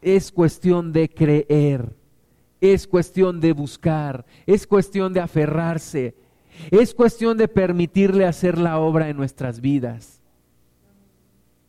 [0.01, 1.97] Es cuestión de creer,
[2.61, 6.14] es cuestión de buscar, es cuestión de aferrarse,
[6.71, 10.21] es cuestión de permitirle hacer la obra en nuestras vidas.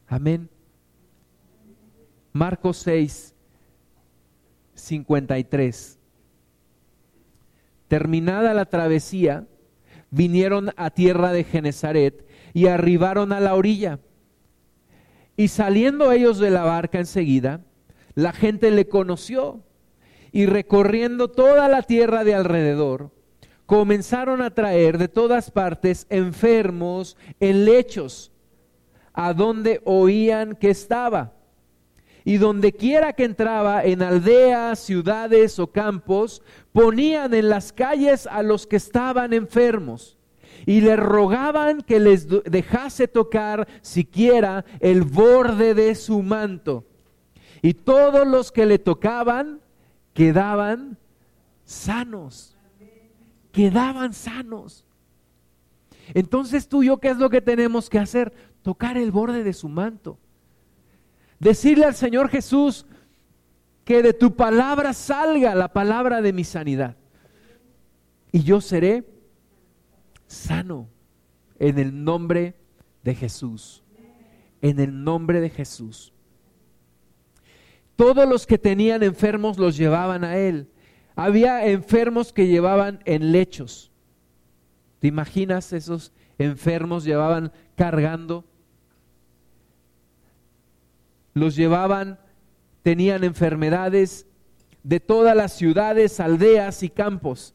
[0.07, 0.49] Amén.
[2.33, 3.33] Marcos 6,
[4.75, 5.98] 53.
[7.89, 9.47] Terminada la travesía,
[10.11, 13.99] vinieron a tierra de Genezaret y arribaron a la orilla.
[15.35, 17.61] Y saliendo ellos de la barca enseguida,
[18.13, 19.63] la gente le conoció
[20.31, 23.11] y recorriendo toda la tierra de alrededor,
[23.65, 28.31] comenzaron a traer de todas partes enfermos en lechos,
[29.13, 31.38] a donde oían que estaba
[32.29, 38.43] y donde quiera que entraba, en aldeas, ciudades o campos, ponían en las calles a
[38.43, 40.15] los que estaban enfermos
[40.67, 46.85] y le rogaban que les dejase tocar siquiera el borde de su manto.
[47.63, 49.59] Y todos los que le tocaban
[50.13, 50.99] quedaban
[51.65, 52.55] sanos,
[53.51, 54.85] quedaban sanos.
[56.13, 58.31] Entonces tú y yo, ¿qué es lo que tenemos que hacer?
[58.61, 60.19] Tocar el borde de su manto.
[61.39, 62.85] Decirle al Señor Jesús
[63.85, 66.95] que de tu palabra salga la palabra de mi sanidad.
[68.31, 69.03] Y yo seré
[70.27, 70.87] sano
[71.57, 72.55] en el nombre
[73.03, 73.83] de Jesús.
[74.61, 76.13] En el nombre de Jesús.
[77.95, 80.69] Todos los que tenían enfermos los llevaban a Él.
[81.15, 83.91] Había enfermos que llevaban en lechos.
[84.99, 88.45] ¿Te imaginas esos enfermos llevaban cargando
[91.33, 92.19] los llevaban,
[92.81, 94.27] tenían enfermedades
[94.83, 97.53] de todas las ciudades, aldeas y campos,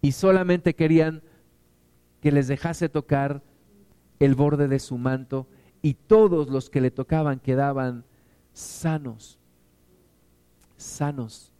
[0.00, 1.22] y solamente querían
[2.20, 3.42] que les dejase tocar
[4.18, 5.46] el borde de su manto,
[5.82, 8.04] y todos los que le tocaban quedaban
[8.52, 9.38] sanos,
[10.76, 11.52] sanos.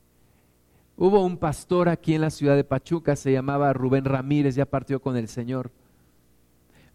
[0.96, 5.00] Hubo un pastor aquí en la ciudad de Pachuca, se llamaba Rubén Ramírez, ya partió
[5.00, 5.70] con el Señor.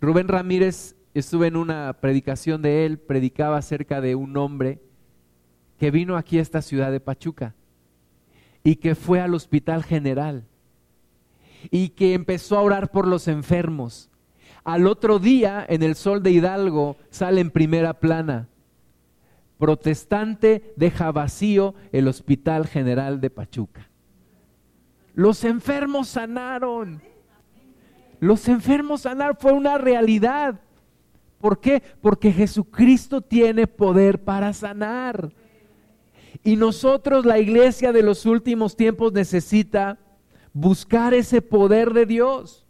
[0.02, 4.82] Rubén Ramírez estuve en una predicación de él, predicaba acerca de un hombre
[5.78, 7.56] que vino aquí a esta ciudad de Pachuca
[8.64, 10.46] y que fue al hospital general
[11.72, 14.10] y que empezó a orar por los enfermos.
[14.64, 18.48] Al otro día, en el sol de Hidalgo, sale en primera plana.
[19.58, 23.90] Protestante deja vacío el Hospital General de Pachuca.
[25.14, 27.02] Los enfermos sanaron.
[28.20, 30.60] Los enfermos sanaron, fue una realidad.
[31.44, 31.84] ¿Por qué?
[32.00, 35.34] Porque Jesucristo tiene poder para sanar.
[36.42, 40.00] Y nosotros, la iglesia de los últimos tiempos, necesita
[40.54, 42.66] buscar ese poder de Dios.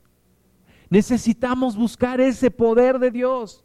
[0.89, 3.64] Necesitamos buscar ese poder de Dios.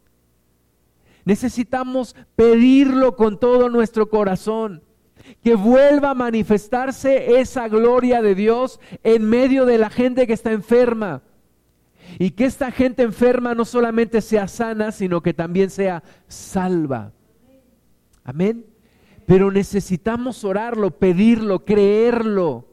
[1.25, 4.83] Necesitamos pedirlo con todo nuestro corazón.
[5.41, 10.51] Que vuelva a manifestarse esa gloria de Dios en medio de la gente que está
[10.51, 11.23] enferma
[12.21, 17.13] y que esta gente enferma no solamente sea sana, sino que también sea salva.
[18.25, 18.65] Amén.
[19.25, 22.67] Pero necesitamos orarlo, pedirlo, creerlo.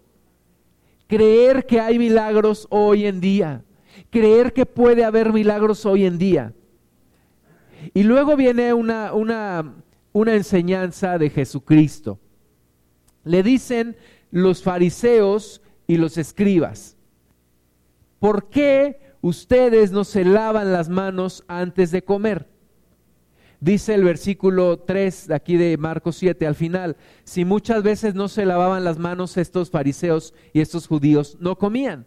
[1.06, 3.62] Creer que hay milagros hoy en día.
[4.10, 6.52] Creer que puede haber milagros hoy en día.
[7.94, 9.76] Y luego viene una, una,
[10.12, 12.18] una enseñanza de Jesucristo.
[13.22, 13.96] Le dicen
[14.32, 16.96] los fariseos y los escribas,
[18.18, 22.48] ¿por qué ustedes no se lavan las manos antes de comer?
[23.60, 28.28] Dice el versículo 3 de aquí de Marcos 7 al final, si muchas veces no
[28.28, 32.06] se lavaban las manos estos fariseos y estos judíos, no comían.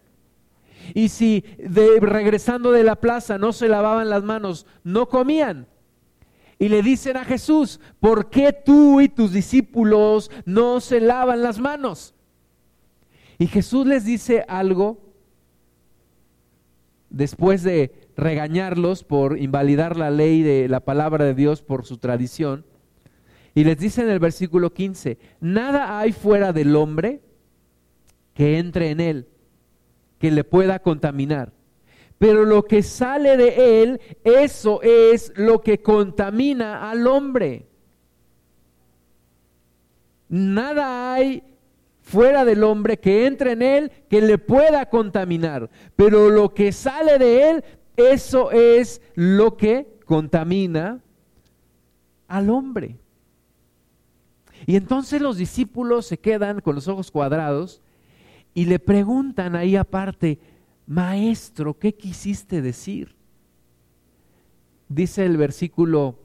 [0.94, 5.66] Y si de, regresando de la plaza no se lavaban las manos, no comían.
[6.58, 11.58] Y le dicen a Jesús, ¿por qué tú y tus discípulos no se lavan las
[11.58, 12.14] manos?
[13.38, 15.09] Y Jesús les dice algo
[17.10, 22.64] después de regañarlos por invalidar la ley de la palabra de Dios por su tradición.
[23.54, 27.20] Y les dice en el versículo 15, nada hay fuera del hombre
[28.34, 29.28] que entre en él,
[30.18, 31.52] que le pueda contaminar.
[32.18, 37.66] Pero lo que sale de él, eso es lo que contamina al hombre.
[40.28, 41.42] Nada hay
[42.10, 45.70] fuera del hombre que entre en él que le pueda contaminar.
[45.96, 47.64] Pero lo que sale de él,
[47.96, 51.00] eso es lo que contamina
[52.26, 52.98] al hombre.
[54.66, 57.80] Y entonces los discípulos se quedan con los ojos cuadrados
[58.52, 60.38] y le preguntan ahí aparte,
[60.86, 63.14] maestro, ¿qué quisiste decir?
[64.88, 66.18] Dice el versículo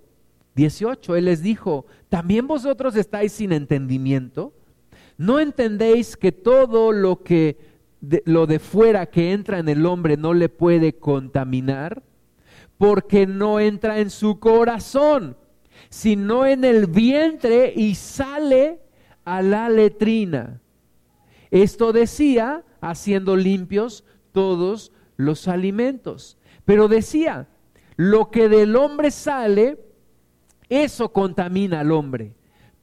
[0.55, 4.53] 18, él les dijo, ¿también vosotros estáis sin entendimiento?
[5.17, 7.57] ¿No entendéis que todo lo que
[8.25, 12.03] lo de fuera que entra en el hombre no le puede contaminar,
[12.77, 15.37] porque no entra en su corazón,
[15.89, 18.79] sino en el vientre y sale
[19.23, 20.61] a la letrina.
[21.51, 24.03] Esto decía, haciendo limpios
[24.33, 26.37] todos los alimentos.
[26.65, 27.47] Pero decía,
[27.95, 29.79] lo que del hombre sale,
[30.67, 32.33] eso contamina al hombre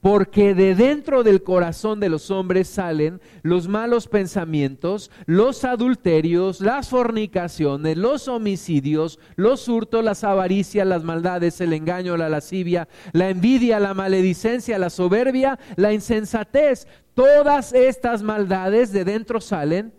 [0.03, 6.89] porque de dentro del corazón de los hombres salen los malos pensamientos, los adulterios, las
[6.89, 13.79] fornicaciones, los homicidios, los hurtos, las avaricias, las maldades, el engaño, la lascivia, la envidia,
[13.79, 16.85] la maledicencia, la soberbia, la insensatez.
[17.13, 19.93] Todas estas maldades de dentro salen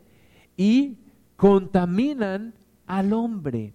[0.54, 0.98] y
[1.36, 2.52] contaminan
[2.86, 3.72] al hombre.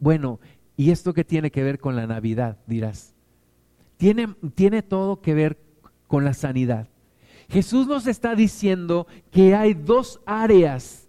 [0.00, 0.40] Bueno,
[0.76, 2.58] ¿y esto qué tiene que ver con la Navidad?
[2.66, 3.14] Dirás
[4.00, 5.58] tiene, todo que ver
[6.06, 6.88] con la sanidad.
[7.50, 11.08] Jesús nos está diciendo que hay dos áreas,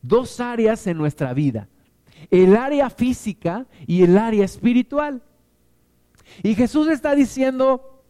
[0.00, 1.68] dos áreas en nuestra vida.
[2.30, 5.22] El área física y el área espiritual.
[6.42, 8.02] Y Jesús está diciendo,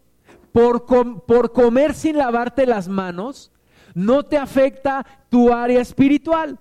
[0.53, 3.51] por, por comer sin lavarte las manos,
[3.95, 6.61] no te afecta tu área espiritual.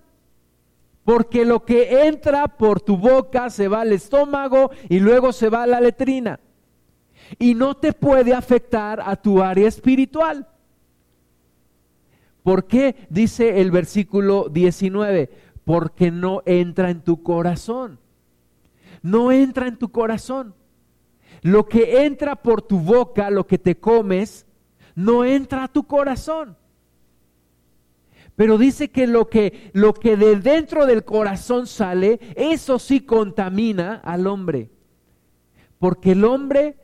[1.03, 5.63] Porque lo que entra por tu boca se va al estómago y luego se va
[5.63, 6.39] a la letrina
[7.39, 10.47] y no te puede afectar a tu área espiritual.
[12.43, 13.07] ¿Por qué?
[13.09, 15.29] Dice el versículo 19,
[15.63, 17.99] porque no entra en tu corazón.
[19.01, 20.55] No entra en tu corazón.
[21.41, 24.45] Lo que entra por tu boca, lo que te comes,
[24.95, 26.57] no entra a tu corazón.
[28.35, 33.95] Pero dice que lo que lo que de dentro del corazón sale, eso sí contamina
[34.03, 34.69] al hombre.
[35.79, 36.77] Porque el hombre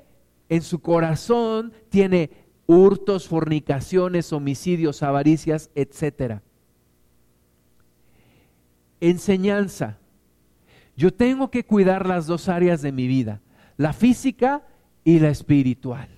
[0.50, 2.32] en su corazón tiene
[2.66, 6.42] hurtos, fornicaciones, homicidios, avaricias, etc.
[9.00, 9.98] Enseñanza.
[10.96, 13.42] Yo tengo que cuidar las dos áreas de mi vida,
[13.78, 14.64] la física
[15.04, 16.10] y la espiritual.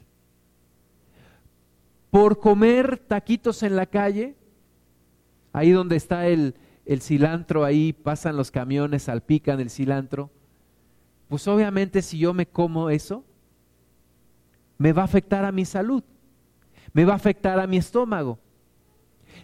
[2.10, 4.36] Por comer taquitos en la calle,
[5.54, 6.56] ahí donde está el,
[6.86, 10.32] el cilantro, ahí pasan los camiones, salpican el cilantro,
[11.28, 13.24] pues obviamente si yo me como eso,
[14.80, 16.04] me va a afectar a mi salud,
[16.94, 18.40] me va a afectar a mi estómago.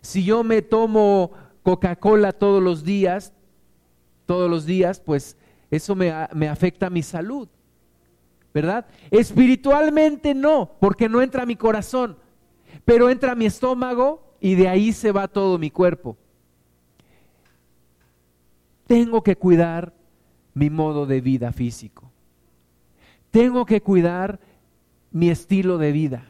[0.01, 1.31] Si yo me tomo
[1.61, 3.33] Coca-Cola todos los días,
[4.25, 5.37] todos los días, pues
[5.69, 7.49] eso me, me, afecta a mi salud,
[8.53, 8.87] ¿verdad?
[9.11, 12.17] Espiritualmente no, porque no entra a mi corazón,
[12.85, 16.17] pero entra a mi estómago y de ahí se va todo mi cuerpo.
[18.87, 19.93] Tengo que cuidar
[20.53, 22.09] mi modo de vida físico.
[23.31, 24.39] Tengo que cuidar
[25.15, 26.25] mi estilo de vida.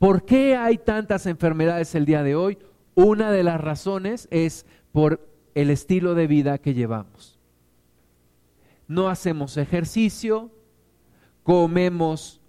[0.00, 2.58] ¿Por qué hay tantas enfermedades el día de hoy?
[2.96, 7.38] Una de las razones es por el estilo de vida que llevamos.
[8.88, 10.50] No hacemos ejercicio,
[11.44, 12.40] comemos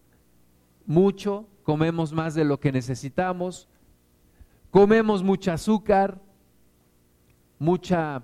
[0.88, 3.70] mucho, comemos más de lo que necesitamos,
[4.72, 6.20] comemos mucho azúcar,
[7.60, 8.24] mucha,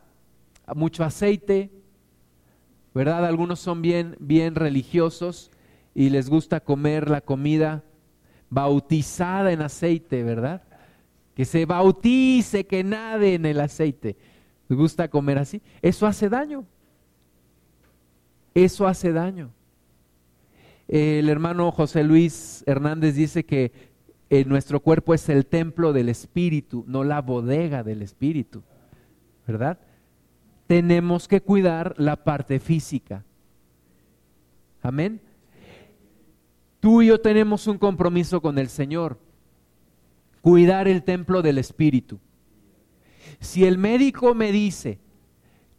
[0.73, 1.69] mucho aceite,
[2.95, 3.27] ¿verdad?
[3.27, 5.51] Algunos son bien, bien religiosos
[5.97, 7.83] y les gusta comer la comida
[8.51, 10.61] bautizada en aceite, ¿verdad?
[11.33, 14.15] Que se bautice, que nade en el aceite.
[14.67, 15.59] ¿Le gusta comer así?
[15.81, 16.65] Eso hace daño.
[18.53, 19.49] Eso hace daño.
[20.87, 23.71] El hermano José Luis Hernández dice que
[24.29, 28.61] eh, nuestro cuerpo es el templo del Espíritu, no la bodega del Espíritu,
[29.47, 29.79] ¿verdad?
[30.67, 33.25] Tenemos que cuidar la parte física.
[34.83, 35.21] Amén.
[36.87, 39.19] Tú y yo tenemos un compromiso con el Señor,
[40.39, 42.17] cuidar el templo del Espíritu.
[43.41, 44.97] Si el médico me dice,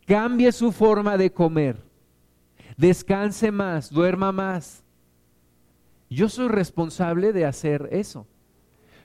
[0.05, 1.83] cambie su forma de comer,
[2.77, 4.85] descanse más, duerma más,
[6.11, 8.27] yo soy responsable de hacer eso.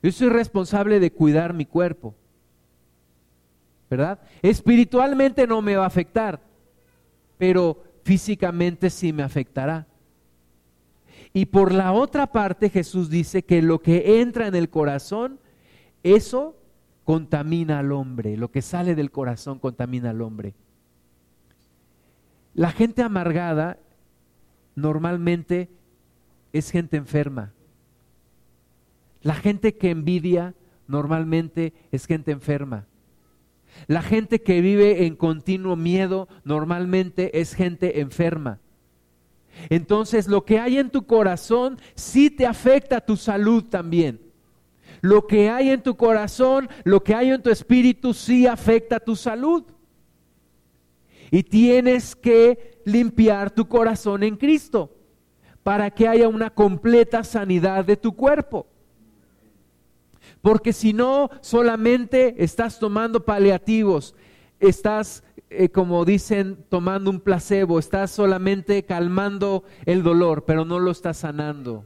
[0.02, 2.14] Yo soy responsable de cuidar mi cuerpo.
[3.90, 4.20] ¿Verdad?
[4.42, 6.42] Espiritualmente no me va a afectar,
[7.38, 9.88] pero físicamente sí me afectará.
[11.34, 15.40] Y por la otra parte Jesús dice que lo que entra en el corazón,
[16.04, 16.56] eso
[17.04, 20.54] contamina al hombre, lo que sale del corazón contamina al hombre.
[22.54, 23.80] La gente amargada
[24.76, 25.70] normalmente
[26.52, 27.52] es gente enferma.
[29.22, 30.54] La gente que envidia
[30.88, 32.86] normalmente es gente enferma.
[33.88, 38.60] La gente que vive en continuo miedo normalmente es gente enferma.
[39.70, 44.20] Entonces lo que hay en tu corazón sí te afecta tu salud también.
[45.02, 49.16] Lo que hay en tu corazón, lo que hay en tu espíritu sí afecta tu
[49.16, 49.64] salud.
[51.30, 54.96] Y tienes que limpiar tu corazón en Cristo
[55.64, 58.68] para que haya una completa sanidad de tu cuerpo.
[60.42, 64.14] Porque si no, solamente estás tomando paliativos,
[64.60, 65.24] estás,
[65.58, 71.18] eh, como dicen, tomando un placebo, estás solamente calmando el dolor, pero no lo estás
[71.18, 71.86] sanando.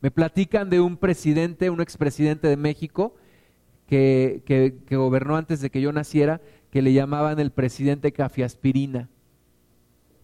[0.00, 3.14] Me platican de un presidente, un expresidente de México,
[3.86, 6.40] que, que gobernó antes de que yo naciera,
[6.70, 9.08] que le llamaban el presidente cafiaspirina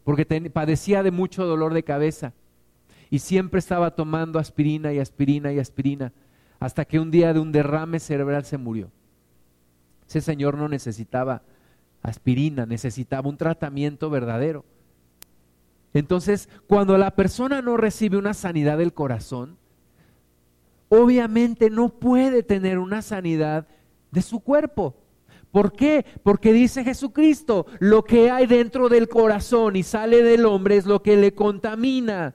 [0.06, 2.32] porque padecía de mucho dolor de cabeza
[3.10, 6.12] y siempre estaba tomando aspirina y aspirina y aspirina,
[6.60, 8.92] hasta que un día de un derrame cerebral se murió.
[10.08, 11.42] Ese señor no necesitaba
[12.08, 14.64] aspirina, necesitaba un tratamiento verdadero.
[15.92, 19.56] Entonces, cuando la persona no recibe una sanidad del corazón,
[20.88, 23.66] obviamente no puede tener una sanidad
[24.10, 24.94] de su cuerpo.
[25.50, 26.04] ¿Por qué?
[26.22, 31.02] Porque dice Jesucristo, lo que hay dentro del corazón y sale del hombre es lo
[31.02, 32.34] que le contamina.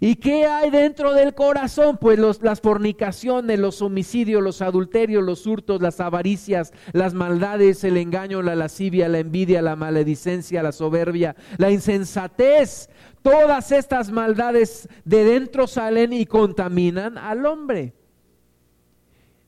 [0.00, 1.98] ¿Y qué hay dentro del corazón?
[1.98, 8.42] Pues las fornicaciones, los homicidios, los adulterios, los hurtos, las avaricias, las maldades, el engaño,
[8.42, 12.88] la lascivia, la envidia, la maledicencia, la soberbia, la insensatez.
[13.22, 17.94] Todas estas maldades de dentro salen y contaminan al hombre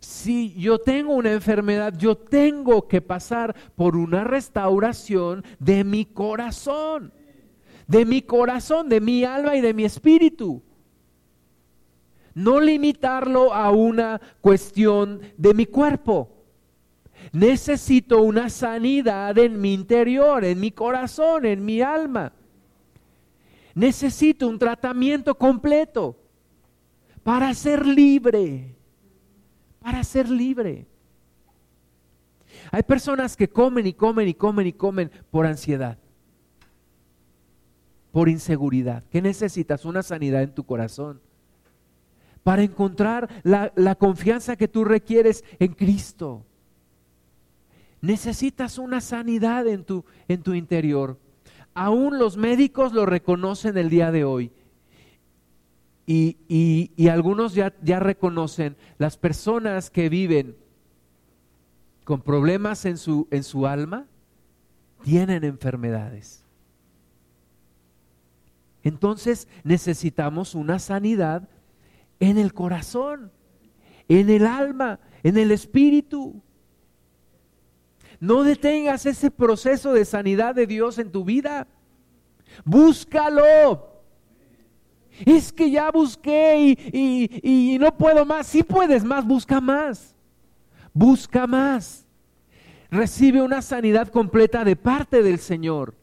[0.04, 7.12] si yo tengo una enfermedad, yo tengo que pasar por una restauración de mi corazón,
[7.86, 10.62] de mi corazón, de mi alma y de mi espíritu.
[12.34, 16.30] No limitarlo a una cuestión de mi cuerpo.
[17.32, 22.32] Necesito una sanidad en mi interior, en mi corazón, en mi alma.
[23.74, 26.16] Necesito un tratamiento completo
[27.22, 28.74] para ser libre
[29.84, 30.86] para ser libre.
[32.70, 35.98] Hay personas que comen y comen y comen y comen por ansiedad,
[38.14, 39.02] por inseguridad.
[39.10, 39.84] ¿Qué necesitas?
[39.84, 41.20] Una sanidad en tu corazón
[42.44, 46.46] para encontrar la, confianza que tú requieres en Cristo.
[48.00, 51.18] Necesitas una sanidad en tu, en tu interior.
[51.74, 54.52] Aún los médicos lo reconocen el día de hoy.
[56.06, 60.54] Y, algunos ya, ya reconocen, las personas que viven
[62.04, 64.06] con problemas en su, en su alma,
[65.02, 66.43] tienen enfermedades.
[68.84, 71.48] Entonces necesitamos una sanidad
[72.20, 73.32] en el corazón,
[74.08, 76.42] en el alma, en el espíritu.
[78.20, 81.66] No detengas ese proceso de sanidad de Dios en tu vida.
[82.64, 83.90] Búscalo.
[85.24, 88.46] Es que ya busqué y, no puedo más.
[88.46, 90.14] Si puedes más, busca más.
[90.92, 92.06] Busca más.
[92.90, 95.94] Recibe una sanidad completa de parte del Señor.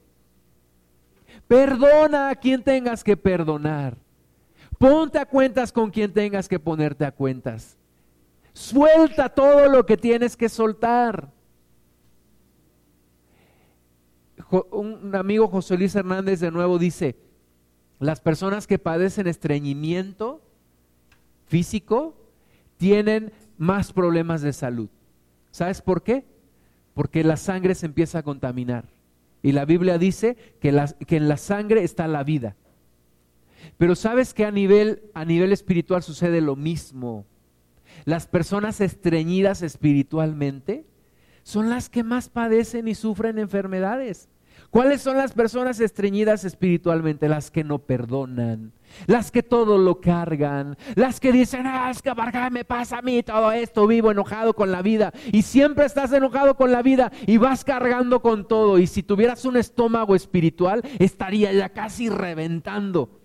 [1.51, 3.97] Perdona a quien tengas que perdonar.
[4.77, 7.77] Ponte a cuentas con quien tengas que ponerte a cuentas.
[8.53, 11.29] Suelta todo lo que tienes que soltar.
[14.71, 17.17] Un amigo José Luis Hernández de nuevo dice,
[17.99, 20.41] las personas que padecen estreñimiento
[21.47, 22.15] físico
[22.77, 24.87] tienen más problemas de salud.
[25.51, 26.23] ¿Sabes por qué?
[26.93, 28.85] Porque la sangre se empieza a contaminar.
[29.43, 32.55] Y la Biblia dice que, en la sangre está la vida.
[33.77, 37.25] Pero sabes que a nivel, a nivel espiritual sucede lo mismo.
[38.05, 40.85] Las personas estreñidas espiritualmente
[41.43, 44.29] son las que más padecen y sufren enfermedades.
[44.71, 47.27] ¿Cuáles son las personas estreñidas espiritualmente?
[47.27, 48.71] Las que no perdonan,
[49.05, 52.13] las que todo lo cargan, las que dicen, ah, es que
[52.51, 55.11] me pasa a mí todo esto, vivo enojado con la vida.
[55.33, 58.79] Y siempre estás enojado con la vida y vas cargando con todo.
[58.79, 63.19] Y si tuvieras un estómago espiritual, estaría ya casi reventando.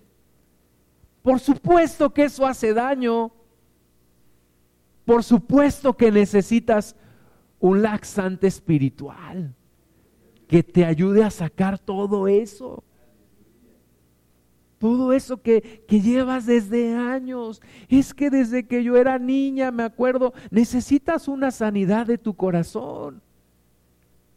[1.21, 3.31] Por supuesto que eso hace daño.
[5.05, 6.97] Por supuesto que necesitas
[7.61, 9.55] un laxante espiritual
[10.47, 12.83] que te ayude a sacar todo eso.
[14.79, 17.61] Todo eso que, que, llevas desde años.
[17.89, 23.21] Es que desde que yo era niña, me acuerdo, necesitas una sanidad de tu corazón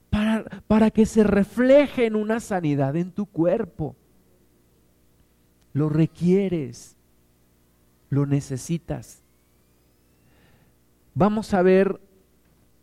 [0.08, 3.96] para, para que se refleje en una sanidad en tu cuerpo.
[5.74, 6.96] Lo requieres,
[8.08, 9.22] lo necesitas.
[11.14, 12.00] Vamos a ver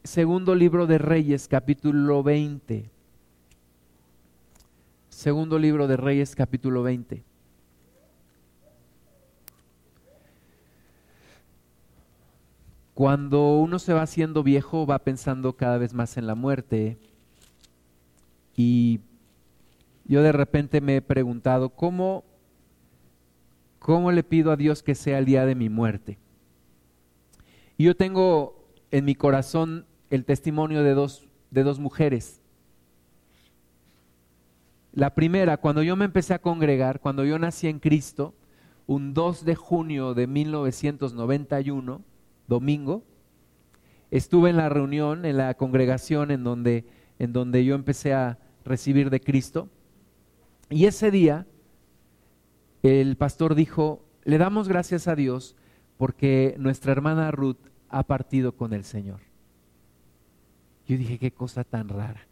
[0.04, 2.97] segundo libro de Reyes, capítulo 20.
[5.18, 7.24] Segundo libro de Reyes, capítulo 20.
[12.94, 17.00] Cuando uno se va haciendo viejo, va pensando cada vez más en la muerte.
[18.56, 19.00] Y
[20.06, 22.24] yo de repente me he preguntado, ¿cómo,
[23.80, 26.20] cómo le pido a Dios que sea el día de mi muerte?
[27.76, 32.40] Y yo tengo en mi corazón el testimonio de dos, de dos mujeres
[34.98, 38.34] la primera, cuando yo me empecé a congregar, cuando yo nací en Cristo,
[38.88, 42.02] un 2 de junio de 1991,
[42.48, 43.04] domingo,
[44.10, 46.84] estuve en la reunión, en la congregación en donde,
[47.20, 49.70] en donde yo empecé a recibir de Cristo.
[50.72, 51.46] Y ese día
[52.82, 55.56] el pastor dijo, le damos gracias a Dios
[55.98, 59.20] porque nuestra hermana Ruth ha partido con el Señor.
[60.88, 62.28] Yo dije, qué cosa tan rara.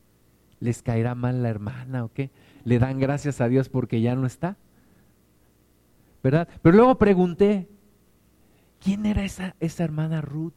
[0.65, 2.31] ¿Les caerá mal la hermana o qué?
[2.65, 4.57] le dan gracias a Dios porque ya no está.
[6.21, 6.49] ¿Verdad?
[6.61, 7.69] Pero luego pregunté,
[8.79, 10.53] ¿quién era esa, esa hermana Ruth?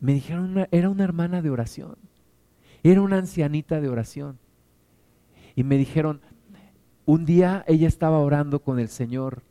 [0.00, 1.96] Me dijeron, era una hermana de oración,
[2.82, 4.38] era una ancianita de oración.
[5.54, 6.20] Y me dijeron,
[7.06, 9.42] un día ella estaba orando con el Señor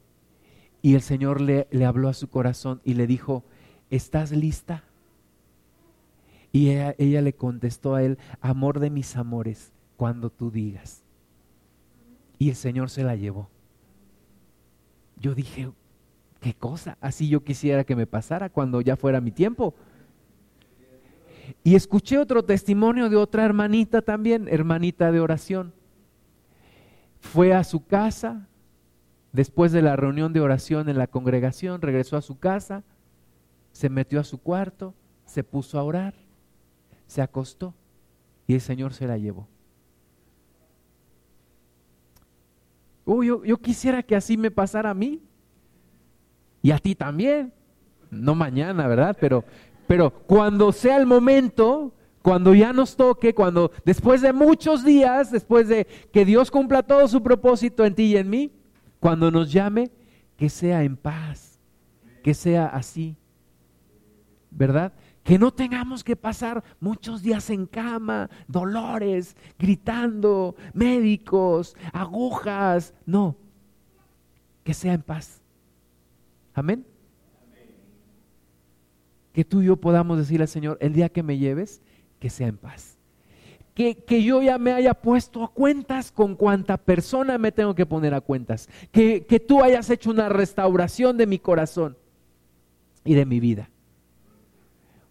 [0.82, 3.46] y el Señor le, le habló a su corazón y le dijo,
[3.90, 4.84] ¿estás lista?
[6.58, 11.04] Y ella, le contestó a él, amor de mis amores, cuando tú digas
[12.40, 13.48] y el Señor se la llevó.
[15.18, 15.70] Yo dije,
[16.40, 19.76] qué cosa, así yo quisiera que me pasara cuando ya fuera mi tiempo.
[21.64, 25.74] Y escuché otro testimonio de otra hermanita también, hermanita de oración.
[27.20, 28.48] Fue a su casa,
[29.32, 32.84] después de la reunión de oración en la congregación, regresó a su casa,
[33.74, 36.16] se metió a su cuarto, se puso a orar,
[37.08, 37.74] se acostó
[38.46, 39.48] y el Señor se la llevó.
[43.06, 45.22] Oh, yo, quisiera que así me pasara a mí.
[46.62, 47.54] Y a ti también.
[48.12, 49.16] No mañana, ¿verdad?
[49.20, 49.46] Pero,
[49.88, 55.70] pero cuando sea el momento, cuando ya nos toque, cuando después de muchos días, después
[55.70, 58.52] de que Dios cumpla todo su propósito en ti y en mí,
[59.00, 59.90] cuando nos llame,
[60.36, 61.60] que sea en paz,
[62.24, 63.16] que sea así,
[64.52, 64.92] ¿verdad?
[65.28, 72.94] Que no tengamos que pasar muchos días en cama, dolores, gritando, médicos, agujas.
[73.06, 73.36] No,
[74.64, 75.42] que sea en paz.
[76.54, 76.88] Amén.
[79.34, 81.82] Que tú y yo podamos decirle al Señor, el día que me lleves,
[82.20, 82.98] que sea en paz.
[83.74, 87.86] Que, que, yo ya me haya puesto a cuentas con cuánta persona me tengo que
[87.86, 88.70] poner a cuentas.
[88.94, 91.98] Que, que tú hayas hecho una restauración de mi corazón
[93.04, 93.70] y de mi vida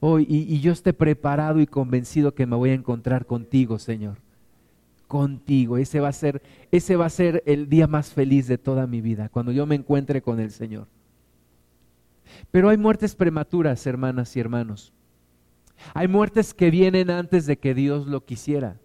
[0.00, 4.18] y, yo esté preparado y convencido que me voy a encontrar contigo, Señor.
[5.08, 5.78] Contigo.
[5.78, 9.00] Ese va a ser, ese va a ser el día más feliz de toda mi
[9.00, 10.86] vida, cuando yo me encuentre con el Señor.
[12.50, 14.92] Pero hay muertes prematuras, hermanas y hermanos.
[15.94, 18.78] Hay muertes que vienen antes de que Dios lo quisiera.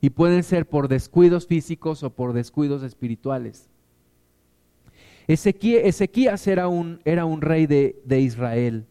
[0.00, 3.68] Y pueden ser por descuidos físicos o por descuidos espirituales.
[5.26, 8.86] Ezequías era un, era un rey de, de Israel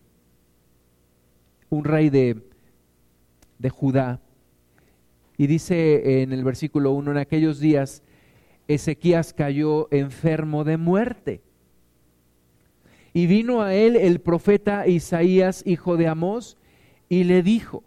[1.69, 2.41] un rey de,
[3.59, 4.19] de Judá.
[5.37, 8.01] Y dice en el versículo 1, en aquellos días
[8.67, 11.41] Ezequías cayó enfermo de muerte.
[13.13, 16.57] Y vino a él el profeta Isaías, hijo de Amós,
[17.09, 17.83] y le dijo,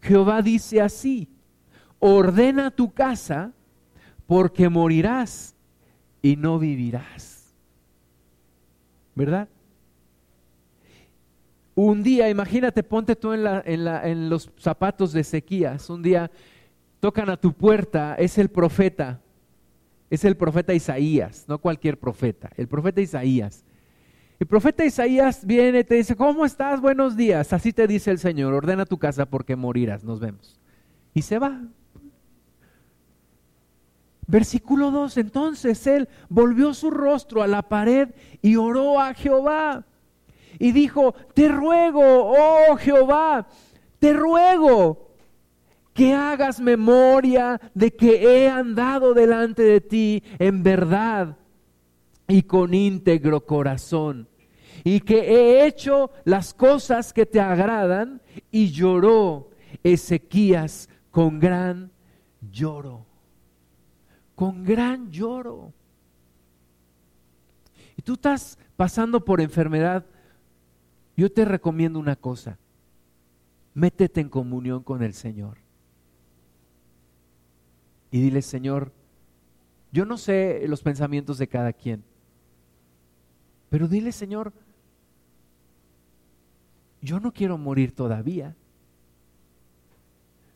[0.00, 1.28] Jehová dice así,
[1.98, 3.52] ordena tu casa
[4.26, 5.54] porque morirás
[6.22, 7.54] y no vivirás.
[9.14, 9.48] ¿Verdad?
[11.74, 16.30] Un día, imagínate, ponte tú en, los zapatos de Ezequías, un día
[16.98, 19.20] tocan a tu puerta, es el profeta,
[20.10, 23.64] es el profeta Isaías, no cualquier profeta, el profeta Isaías.
[24.40, 26.80] El profeta Isaías viene te dice, ¿cómo estás?
[26.80, 27.52] Buenos días.
[27.52, 30.58] Así te dice el Señor, ordena tu casa porque morirás, nos vemos.
[31.12, 31.60] Y se va.
[34.26, 38.10] Versículo 2, entonces él volvió su rostro a la pared
[38.40, 39.84] y oró a Jehová.
[40.60, 43.48] Y dijo, te ruego, oh Jehová,
[43.98, 45.10] te ruego
[45.94, 51.38] que hagas memoria de que he andado delante de ti en verdad
[52.28, 54.28] y con íntegro corazón,
[54.84, 59.50] y que he hecho las cosas que te agradan, y lloró
[59.82, 61.90] Ezequías con gran
[62.52, 63.06] lloro,
[64.34, 65.72] con gran lloro.
[67.96, 70.06] Y tú estás pasando por enfermedad,
[71.20, 72.56] yo te recomiendo una cosa,
[73.74, 75.58] métete en comunión con el Señor
[78.10, 78.90] y dile, Señor,
[79.92, 82.02] yo no sé los pensamientos de cada quien,
[83.68, 84.54] pero dile, Señor,
[87.02, 88.56] yo no quiero morir todavía.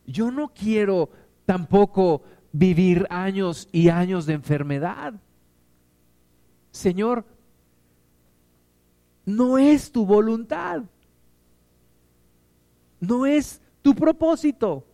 [0.07, 1.11] Yo no quiero
[1.45, 5.13] tampoco vivir años y años de enfermedad.
[6.71, 7.27] Señor,
[9.25, 10.83] no es tu voluntad.
[13.01, 14.85] No es tu propósito.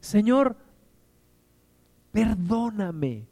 [0.00, 0.56] Señor,
[2.12, 3.26] perdóname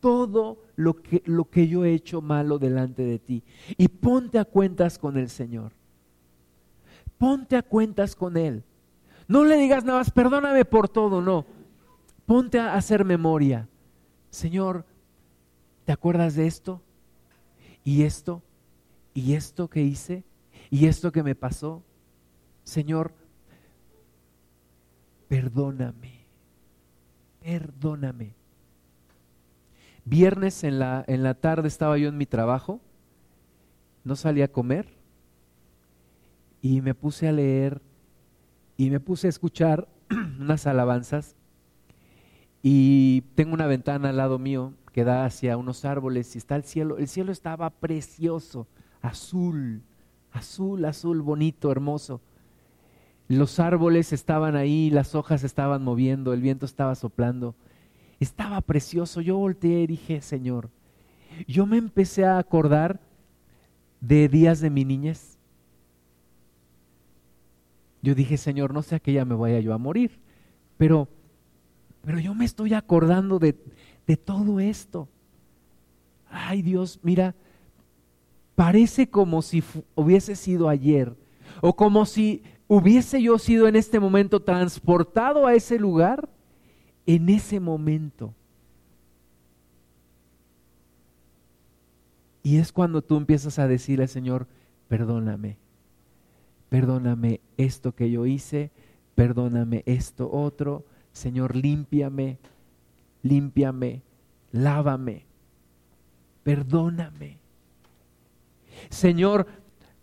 [0.00, 3.42] todo lo que, lo que yo he hecho malo delante de ti.
[3.76, 5.72] Y ponte a cuentas con el Señor.
[7.16, 8.64] Ponte a cuentas con Él.
[9.28, 11.46] No le digas nada más, perdóname por todo, no.
[12.26, 13.68] Ponte a hacer memoria.
[14.30, 14.84] Señor,
[15.84, 16.82] ¿te acuerdas de esto?
[17.84, 18.42] ¿Y esto?
[19.12, 20.24] ¿Y esto que hice?
[20.70, 21.82] ¿Y esto que me pasó?
[22.64, 23.12] Señor,
[25.28, 26.24] perdóname
[27.44, 28.32] perdóname.
[30.06, 32.80] Viernes en la, en la tarde estaba yo en mi trabajo,
[34.02, 34.88] no salí a comer
[36.62, 37.80] y me puse a leer
[38.76, 39.88] y me puse a escuchar
[40.40, 41.36] unas alabanzas
[42.62, 46.62] y tengo una ventana al lado mío que da hacia unos árboles y está el
[46.62, 46.98] cielo.
[46.98, 48.68] El cielo estaba precioso,
[49.02, 49.82] azul,
[50.30, 52.20] azul, azul, bonito, hermoso.
[53.26, 57.56] Los árboles estaban ahí, las hojas estaban moviendo, el viento estaba soplando.
[58.20, 59.20] Estaba precioso.
[59.20, 60.70] Yo volteé y dije, Señor,
[61.48, 63.00] yo me empecé a acordar
[64.00, 65.38] de días de mi niñez.
[68.00, 70.20] Yo dije, Señor, no sé a qué ya me vaya yo a morir,
[70.76, 71.08] pero,
[72.04, 73.56] pero yo me estoy acordando de,
[74.06, 75.08] de todo esto.
[76.30, 77.34] Ay Dios, mira,
[78.54, 79.62] parece como si
[79.94, 81.14] hubiese sido ayer,
[81.60, 86.28] o como si hubiese yo sido en este momento transportado a ese lugar,
[87.06, 88.34] en ese momento.
[92.42, 94.46] Y es cuando tú empiezas a decirle, Señor,
[94.88, 95.56] perdóname,
[96.68, 98.70] perdóname esto que yo hice,
[99.14, 102.38] perdóname esto otro, Señor, límpiame,
[103.24, 104.02] límpiame,
[104.52, 105.26] lávame,
[106.44, 107.38] perdóname.
[108.90, 109.48] Señor,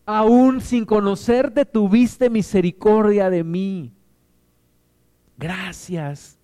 [0.05, 3.93] aún sin conocerte tuviste misericordia de mí.
[5.37, 6.37] Gracias.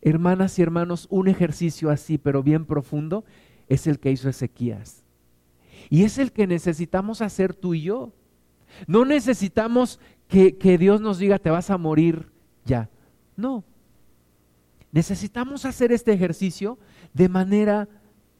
[0.00, 3.24] Hermanas y hermanos, un ejercicio así, pero bien profundo,
[3.68, 5.02] es el que hizo Ezequías.
[5.90, 8.12] Y es el que necesitamos hacer tú y yo.
[8.86, 12.30] No necesitamos que, que Dios nos diga, te vas a morir
[12.64, 12.88] ya.
[13.36, 13.64] No.
[14.96, 16.78] Necesitamos hacer este ejercicio
[17.12, 17.86] de manera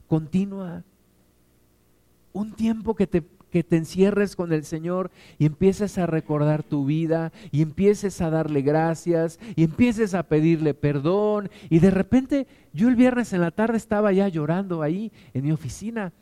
[0.07, 0.85] continua,
[2.33, 6.87] un tiempo que te, que te encierres con el Señor y empieces a recordar tu
[6.87, 11.51] vida y empieces a darle gracias y empieces a pedirle perdón.
[11.69, 15.53] Y de repente yo el viernes en la tarde estaba ya llorando ahí en mi
[15.53, 16.15] oficina.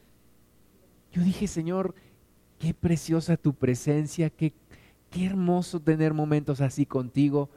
[1.12, 1.94] Yo dije, Señor,
[2.58, 4.52] qué preciosa tu presencia, qué,
[5.10, 7.50] qué hermoso tener momentos así contigo.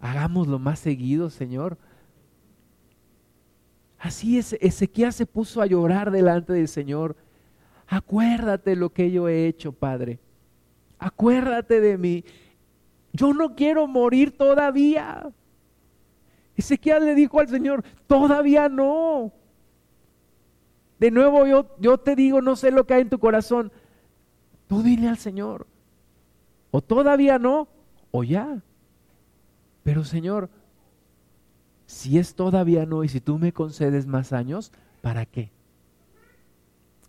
[0.00, 1.78] Hagámoslo más seguido, Señor.
[3.98, 7.16] Así es, Ezequiel se puso a llorar delante del Señor.
[7.86, 10.18] Acuérdate lo que yo he hecho, Padre.
[10.98, 12.24] Acuérdate de mí.
[13.12, 15.28] Yo no quiero morir todavía.
[16.56, 19.32] Ezequiel le dijo al Señor, todavía no.
[20.98, 23.70] De nuevo yo, yo te digo, no sé lo que hay en tu corazón.
[24.66, 25.66] Tú dile al Señor.
[26.70, 27.68] O todavía no,
[28.10, 28.62] o ya.
[29.86, 30.50] Pero Señor,
[31.86, 35.52] si es todavía no y si tú me concedes más años, ¿para qué?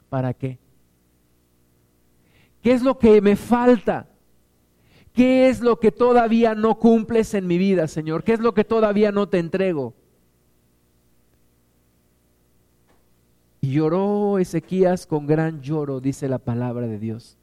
[0.10, 0.60] ¿Para qué?
[2.62, 4.08] ¿Qué es lo que me falta?
[5.12, 8.24] ¿Qué es lo que todavía no cumples en mi vida, Señor?
[8.24, 9.96] ¿Qué es lo que todavía no te entrego?
[13.60, 17.40] Y lloró Ezequías con gran lloro, dice la palabra de Dios.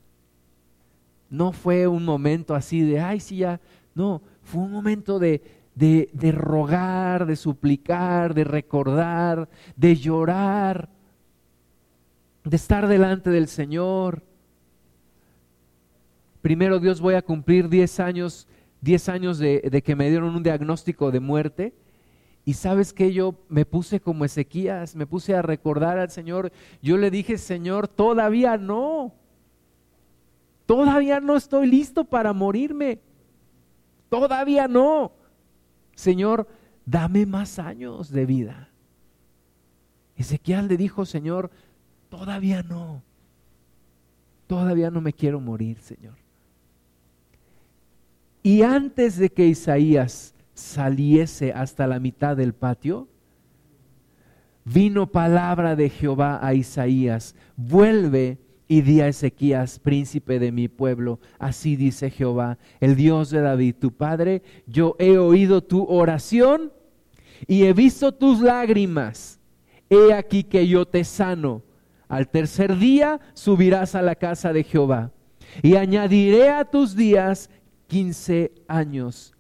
[1.28, 3.60] No fue un momento así de, ay, sí, ya.
[3.96, 5.42] No, fue un momento de,
[5.74, 10.88] de, de rogar, de suplicar, de recordar, de llorar,
[12.44, 14.22] de estar delante del Señor
[16.44, 18.46] primero Dios voy a cumplir 10 años,
[18.82, 21.72] 10 años de, que me dieron un diagnóstico de muerte.
[22.44, 26.52] Y sabes que yo me puse como Ezequías, me puse a recordar al Señor.
[26.82, 29.14] Yo le dije, Señor, todavía no.
[30.66, 32.98] Todavía no estoy listo para morirme.
[34.08, 35.12] Todavía no.
[35.94, 36.48] Señor,
[36.84, 38.68] dame más años de vida.
[40.16, 41.50] Ezequiel le dijo, Señor,
[42.08, 43.02] todavía no.
[44.46, 46.14] Todavía no me quiero morir, Señor.
[48.42, 53.08] Y antes de que Isaías saliese hasta la mitad del patio,
[54.64, 58.38] vino palabra de Jehová a Isaías, vuelve
[58.74, 63.76] y di a Ezequías, príncipe de mi pueblo, así dice Jehová, el Dios de David,
[63.76, 66.72] tu padre, yo he oído tu oración
[67.46, 69.38] y he visto tus lágrimas.
[69.88, 71.62] He aquí que yo te sano.
[72.08, 75.12] Al tercer día subirás a la casa de Jehová
[75.62, 77.50] y añadiré a tus días
[77.86, 79.34] quince años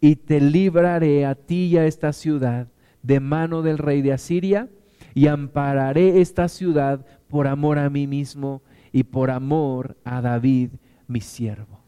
[0.00, 2.68] y te libraré a ti y a esta ciudad
[3.02, 4.68] de mano del rey de Asiria
[5.12, 8.62] y ampararé esta ciudad por amor a mí mismo
[8.96, 10.70] y por amor a David,
[11.06, 11.80] mi siervo.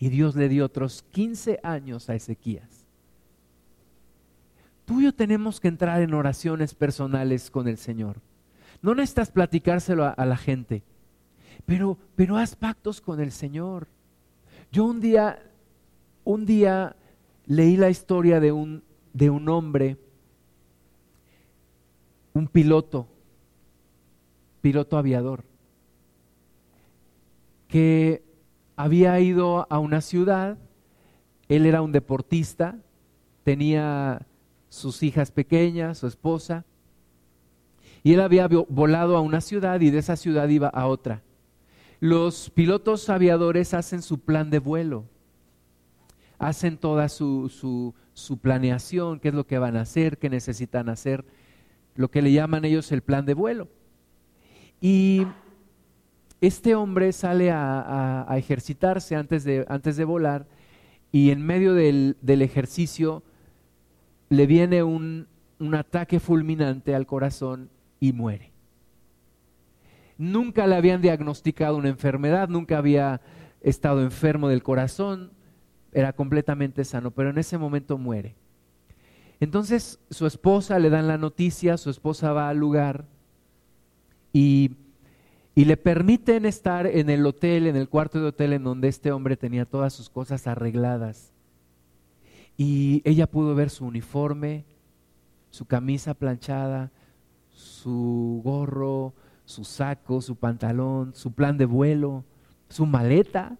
[0.00, 2.84] Y Dios le dio otros 15 años a Ezequías.
[4.84, 8.20] Tú y yo tenemos que entrar en oraciones personales con el Señor.
[8.82, 10.82] No necesitas platicárselo a, a la gente,
[11.64, 13.86] pero, pero haz pactos con el Señor.
[14.72, 15.38] Yo un día,
[16.24, 16.96] un día
[17.46, 18.82] leí la historia de un,
[19.12, 19.98] de un hombre,
[22.32, 23.06] un piloto,
[24.64, 25.44] piloto aviador,
[27.68, 28.24] que
[28.76, 30.56] había ido a una ciudad,
[31.50, 32.78] él era un deportista,
[33.42, 34.26] tenía
[34.70, 36.64] sus hijas pequeñas, su esposa,
[38.02, 41.22] y él había volado a una ciudad y de esa ciudad iba a otra.
[42.00, 45.04] Los pilotos aviadores hacen su plan de vuelo,
[46.38, 47.92] hacen toda su,
[48.40, 51.22] planeación, qué es lo que van a hacer, qué necesitan hacer,
[51.96, 53.68] lo que le llaman ellos el plan de vuelo.
[54.86, 55.26] Y
[56.42, 60.46] este hombre sale a, ejercitarse antes de, antes de, volar
[61.10, 63.22] y en medio del, del ejercicio
[64.28, 65.26] le viene un,
[65.58, 68.52] un, ataque fulminante al corazón y muere
[70.18, 73.22] nunca le habían diagnosticado una enfermedad, nunca había
[73.62, 75.32] estado enfermo del corazón,
[75.92, 78.34] era completamente sano, pero en ese momento muere.
[79.40, 83.06] Entonces su esposa le dan la noticia, su esposa va al lugar
[84.34, 84.72] y,
[85.54, 89.12] y, le permiten estar en el hotel, en el cuarto de hotel en donde este
[89.12, 91.32] hombre tenía todas sus cosas arregladas.
[92.56, 94.64] Y ella pudo ver su uniforme,
[95.50, 96.90] su camisa planchada,
[97.50, 99.14] su gorro,
[99.44, 102.24] su saco, su pantalón, su plan de vuelo,
[102.68, 103.56] su maleta.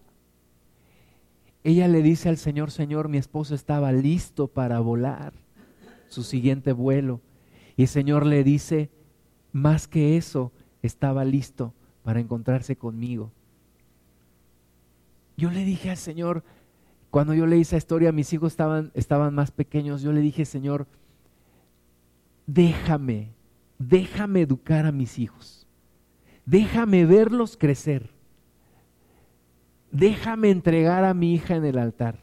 [1.63, 5.31] Ella le dice al Señor, Señor, mi esposo estaba listo para volar
[6.09, 7.21] su siguiente vuelo.
[7.77, 8.89] Y el Señor le dice,
[9.55, 10.51] más que eso,
[10.85, 11.73] estaba listo
[12.03, 13.31] para encontrarse conmigo.
[15.37, 16.43] Yo le dije al Señor,
[17.11, 20.87] cuando yo leí esa historia, mis hijos estaban, estaban más pequeños, yo le dije, Señor,
[22.45, 23.31] déjame,
[23.77, 25.65] déjame educar a mis hijos
[26.45, 28.09] déjame verlos crecer.
[29.91, 32.19] Déjame entregar a mi hija en el altar.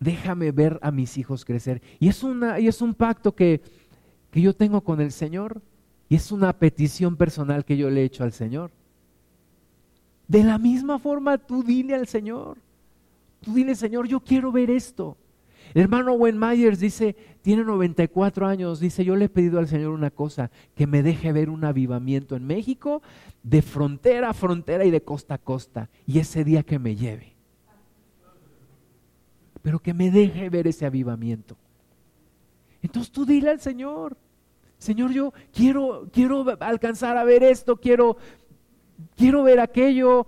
[0.00, 1.80] Déjame ver a mis hijos crecer.
[2.00, 3.62] Y es, una, y es un pacto que,
[4.30, 5.62] que yo tengo con el Señor.
[6.12, 8.70] Y es una petición personal que yo le he hecho al Señor.
[10.28, 12.58] De la misma forma, tú dile al Señor.
[13.40, 15.16] Tú dile, Señor, yo quiero ver esto.
[15.72, 19.92] El hermano Wayne Myers dice, tiene 94 años, dice, yo le he pedido al Señor
[19.92, 23.00] una cosa, que me deje ver un avivamiento en México
[23.42, 27.32] de frontera a frontera y de costa a costa, y ese día que me lleve.
[29.62, 31.56] Pero que me deje ver ese avivamiento.
[32.82, 34.14] Entonces tú dile al Señor,
[34.82, 38.16] Señor, yo quiero, quiero alcanzar a ver esto, quiero,
[39.14, 40.26] quiero ver aquello.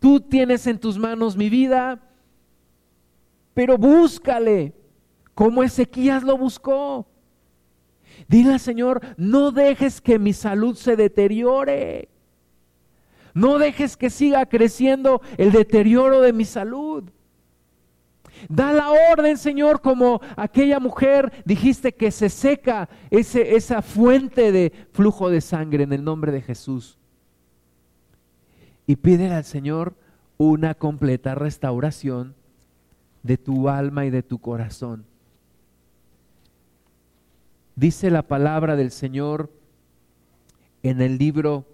[0.00, 2.00] Tú tienes en tus manos mi vida,
[3.54, 4.74] pero búscale,
[5.32, 7.06] como Ezequías lo buscó.
[8.26, 12.08] Dile al Señor, no dejes que mi salud se deteriore.
[13.32, 17.04] No dejes que siga creciendo el deterioro de mi salud.
[18.48, 24.72] Da la orden, Señor, como aquella mujer dijiste que se seca ese, esa fuente de
[24.92, 26.98] flujo de sangre en el nombre de Jesús.
[28.86, 29.94] Y pídele al Señor
[30.38, 32.34] una completa restauración
[33.22, 35.04] de tu alma y de tu corazón.
[37.76, 39.50] Dice la palabra del Señor
[40.82, 41.64] en el libro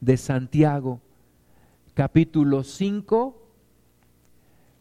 [0.00, 1.00] de Santiago,
[1.94, 3.36] capítulo 5,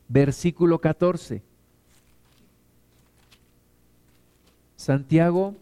[0.09, 1.41] versículo 14.
[4.75, 5.55] Santiago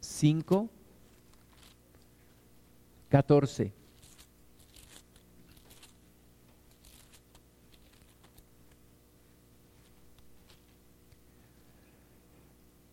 [0.00, 0.68] 5,
[3.08, 3.72] 14.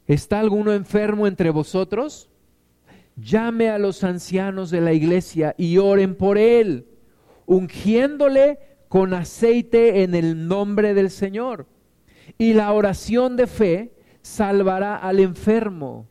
[0.07, 2.29] ¿Está alguno enfermo entre vosotros?
[3.15, 6.87] Llame a los ancianos de la iglesia y oren por él,
[7.45, 8.59] ungiéndole
[8.93, 11.65] con aceite en el nombre del Señor.
[12.37, 16.07] Y la oración de fe salvará al enfermo.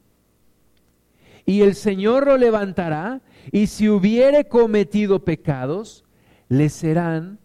[1.47, 3.23] Y el Señor lo levantará,
[3.53, 6.05] y si hubiere cometido pecados,
[6.49, 7.39] le serán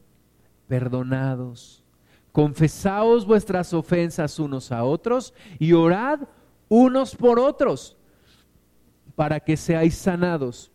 [0.67, 1.83] perdonados.
[2.31, 6.21] Confesaos vuestras ofensas unos a otros y orad
[6.67, 7.95] unos por otros
[9.13, 10.71] para que seáis sanados.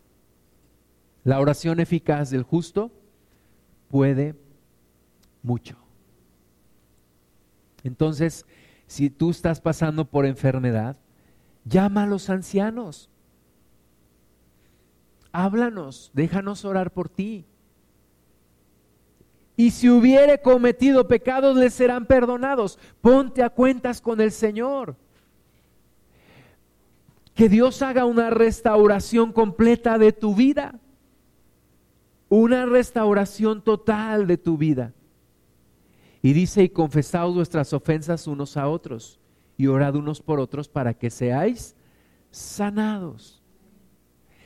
[1.25, 2.93] La oración eficaz del justo
[3.89, 4.37] puede
[5.43, 5.77] mucho.
[7.85, 8.47] Entonces,
[8.87, 10.97] si tú estás pasando por enfermedad,
[11.65, 13.11] llama a los ancianos.
[15.33, 17.47] Háblanos, déjanos orar por ti.
[19.57, 22.79] Y si hubiere cometido pecados, le serán perdonados.
[23.01, 24.97] Ponte a cuentas con el Señor.
[27.35, 30.79] Que Dios haga una restauración completa de tu vida.
[32.29, 34.93] Una restauración total de tu vida.
[36.23, 39.19] Y dice, y confesaos vuestras ofensas unos a otros
[39.57, 41.75] y orad unos por otros para que seáis
[42.31, 43.43] sanados.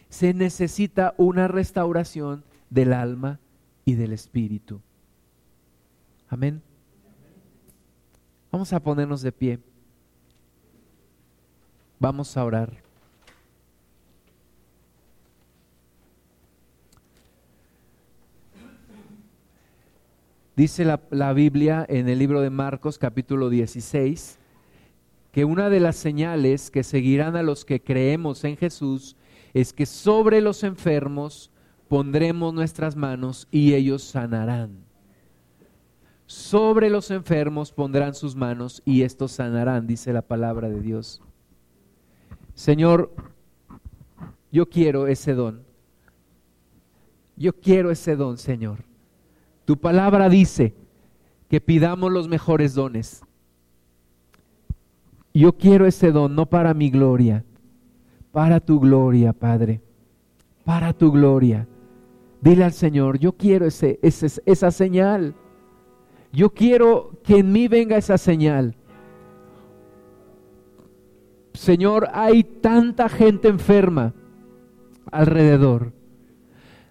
[0.08, 3.40] Se necesita una restauración del alma
[3.84, 4.80] y del espíritu.
[6.28, 6.62] Amén.
[8.50, 9.60] Vamos a ponernos de pie.
[11.98, 12.85] Vamos a orar.
[20.56, 24.38] Dice la, Biblia en el libro de Marcos capítulo 16
[25.30, 29.16] que una de las señales que seguirán a los que creemos en Jesús
[29.52, 31.50] es que sobre los enfermos
[31.88, 34.78] pondremos nuestras manos y ellos sanarán.
[36.24, 41.20] Sobre los enfermos pondrán sus manos y estos sanarán, dice la palabra de Dios.
[42.54, 43.14] Señor,
[44.50, 45.64] yo quiero ese don.
[47.36, 48.85] Yo quiero ese don, Señor.
[49.66, 50.74] Tu palabra dice
[51.48, 53.22] que pidamos los mejores dones.
[55.34, 57.44] Yo quiero ese don, no para mi gloria,
[58.30, 59.82] para tu gloria, Padre,
[60.64, 61.66] para tu gloria.
[62.40, 65.34] Dile al Señor, yo quiero ese, esa señal.
[66.32, 68.76] Yo quiero que en mí venga esa señal.
[71.54, 74.14] Señor, hay tanta gente enferma
[75.10, 75.92] alrededor.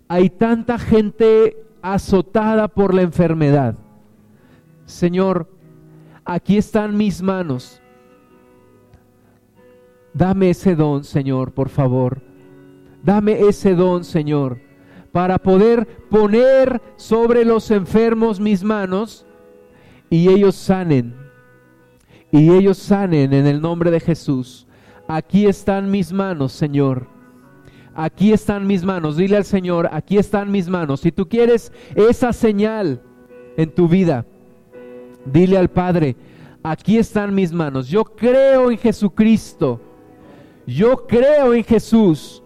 [0.08, 3.76] Hay tanta gente azotada por la enfermedad.
[4.86, 5.48] Señor,
[6.24, 7.80] aquí están mis manos.
[10.12, 12.24] Dame ese don, Señor, por favor.
[13.04, 14.62] Dame ese don, Señor,
[15.12, 19.28] para poder poner sobre los enfermos mis manos
[20.10, 21.16] y ellos sanen.
[22.32, 24.66] Y ellos sanen en el nombre de Jesús.
[25.08, 27.15] Aquí están mis manos, Señor
[27.96, 29.18] aquí están mis manos.
[29.18, 31.02] Dile al Señor, aquí están mis manos.
[31.02, 33.02] Si tú quieres esa señal
[33.58, 34.26] en tu vida,
[35.26, 36.16] dile al Padre,
[36.62, 37.88] aquí están mis manos.
[37.88, 39.82] Yo creo en Jesucristo.
[40.68, 42.44] Yo creo en Jesús.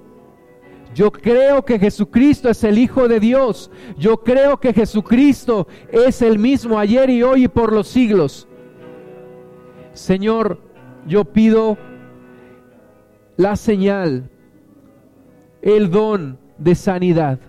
[0.93, 3.71] Yo creo que Jesucristo es el Hijo de Dios.
[3.97, 8.47] Yo creo que Jesucristo es el mismo ayer y hoy y por los siglos.
[9.93, 10.61] Señor,
[11.07, 11.77] yo pido
[13.37, 14.29] la señal
[15.61, 17.39] el don de sanidad.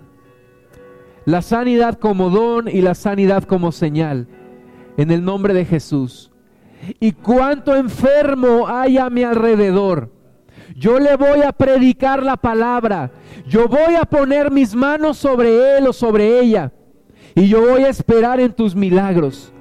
[1.24, 4.26] La sanidad como don y la sanidad como señal.
[4.96, 6.30] En el nombre de Jesús.
[6.98, 10.10] y cuánto enfermo hay a mi alrededor.
[10.74, 13.10] Yo le voy a predicar la palabra.
[13.46, 16.72] Yo voy a poner mis manos sobre él o sobre ella.
[17.34, 19.52] Y yo voy a esperar en tus milagros.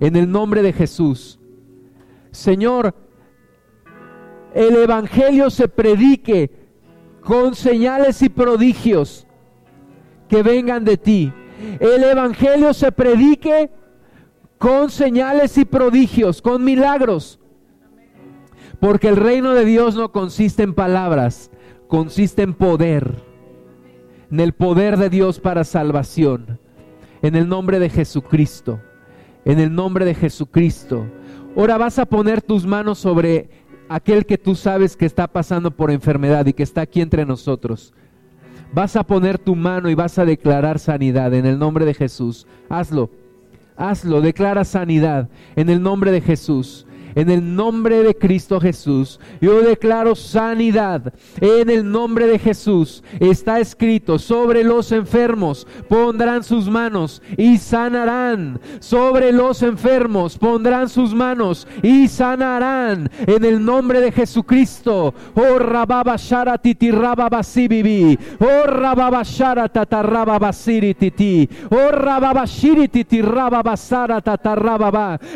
[0.00, 1.40] En el nombre de Jesús.
[2.30, 2.94] Señor,
[4.54, 6.63] el Evangelio se predique
[7.24, 9.26] con señales y prodigios
[10.28, 11.32] que vengan de ti.
[11.80, 13.70] El Evangelio se predique
[14.58, 17.40] con señales y prodigios, con milagros.
[18.78, 21.50] Porque el reino de Dios no consiste en palabras,
[21.88, 23.22] consiste en poder.
[24.30, 26.58] En el poder de Dios para salvación.
[27.22, 28.80] En el nombre de Jesucristo.
[29.44, 31.06] En el nombre de Jesucristo.
[31.56, 33.48] Ahora vas a poner tus manos sobre
[33.88, 37.92] aquel que tú sabes que está pasando por enfermedad y que está aquí entre nosotros.
[38.72, 42.46] Vas a poner tu mano y vas a declarar sanidad en el nombre de Jesús.
[42.68, 43.10] Hazlo.
[43.76, 46.86] Hazlo, declara sanidad en el nombre de Jesús.
[47.14, 51.12] En el nombre de Cristo Jesús, yo declaro sanidad.
[51.40, 58.60] En el nombre de Jesús está escrito, sobre los enfermos pondrán sus manos y sanarán.
[58.80, 63.10] Sobre los enfermos pondrán sus manos y sanarán.
[63.26, 65.14] En el nombre de Jesucristo.
[65.34, 65.42] Oh.
[65.42, 65.50] Oh.
[65.50, 65.54] Oh.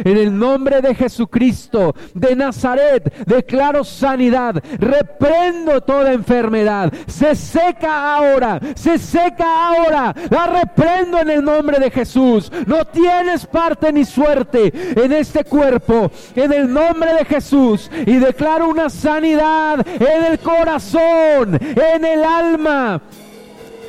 [0.04, 1.67] En el nombre de Jesucristo
[2.14, 11.18] de Nazaret, declaro sanidad, reprendo toda enfermedad, se seca ahora, se seca ahora, la reprendo
[11.18, 12.50] en el nombre de Jesús.
[12.66, 18.68] No tienes parte ni suerte en este cuerpo, en el nombre de Jesús, y declaro
[18.68, 23.00] una sanidad en el corazón, en el alma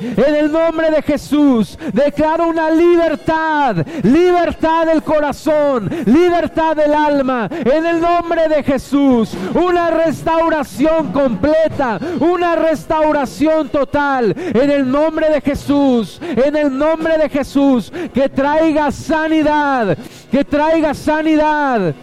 [0.00, 7.48] en el nombre de Jesús declaro una libertad, libertad del corazón, libertad del alma.
[7.50, 14.34] En el nombre de Jesús, una restauración completa, una restauración total.
[14.36, 19.96] En el nombre de Jesús, en el nombre de Jesús, que traiga sanidad,
[20.30, 21.94] que traiga sanidad.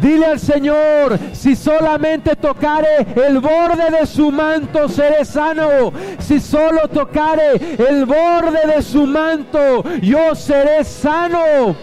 [0.00, 5.92] Dile al Señor, si solamente tocare el borde de su manto, seré sano.
[6.18, 11.74] Si solo tocare el borde de su manto, yo seré sano.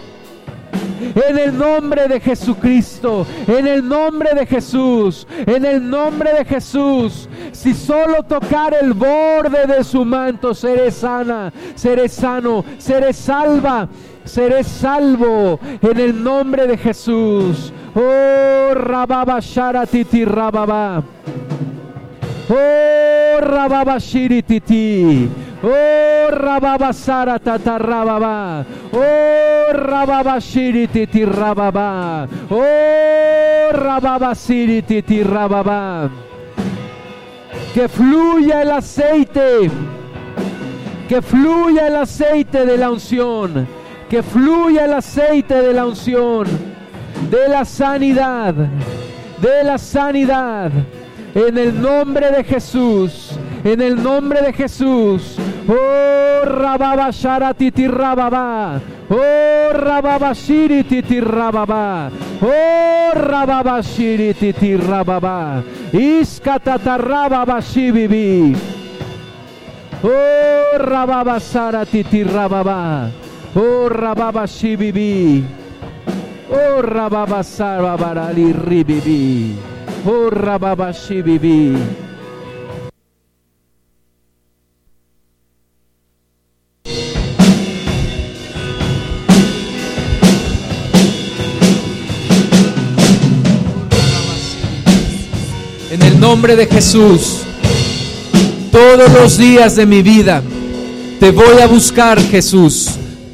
[1.14, 7.28] En el nombre de Jesucristo, en el nombre de Jesús, en el nombre de Jesús.
[7.52, 13.88] Si solo tocar el borde de su manto, seré sana, seré sano, seré salva,
[14.24, 15.60] seré salvo.
[15.82, 17.72] En el nombre de Jesús.
[17.98, 19.40] Oh, Rababa
[19.86, 21.02] Titi Rababa.
[22.50, 25.30] Oh, Rababa Titi.
[25.62, 28.66] Oh, Rababa Sara Tata Rababa.
[28.92, 30.38] Oh, Rababa
[30.92, 32.28] Titi Rababa.
[32.50, 34.34] Oh, Rababa
[34.86, 36.10] Titi Rababa.
[37.72, 39.70] Que fluya el aceite.
[41.08, 43.66] Que fluya el aceite de la unción.
[44.10, 46.75] Que fluya el aceite de la unción
[47.30, 50.70] de la sanidad, de la sanidad.
[51.34, 55.36] En el nombre de Jesús, en el nombre de Jesús.
[55.68, 57.10] Oh, rababa
[57.52, 58.80] titi rababa.
[59.10, 62.10] Oh, rababa titi rababa.
[62.40, 65.62] Oh, rababa titi rababa.
[67.60, 68.56] Shibibi.
[70.04, 73.10] Oh, rababa titi rababa.
[73.56, 75.65] Oh, rababa shibibi.
[76.48, 79.56] Oh Rababasara Barali Ribibi.
[80.06, 81.76] Oh Rababashibibi.
[95.90, 97.42] En el nombre de Jesús,
[98.70, 100.42] todos los días de mi vida,
[101.18, 102.90] te voy a buscar, Jesús.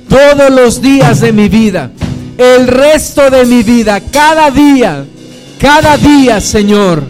[0.08, 1.90] Todos los días de mi vida
[2.44, 5.04] el resto de mi vida, cada día,
[5.58, 7.04] cada día, Señor,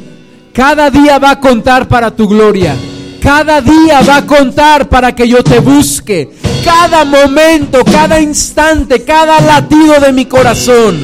[0.53, 2.75] cada día va a contar para tu gloria.
[3.23, 6.29] Cada día va a contar para que yo te busque.
[6.65, 10.99] Cada momento, cada instante, cada latido de mi corazón.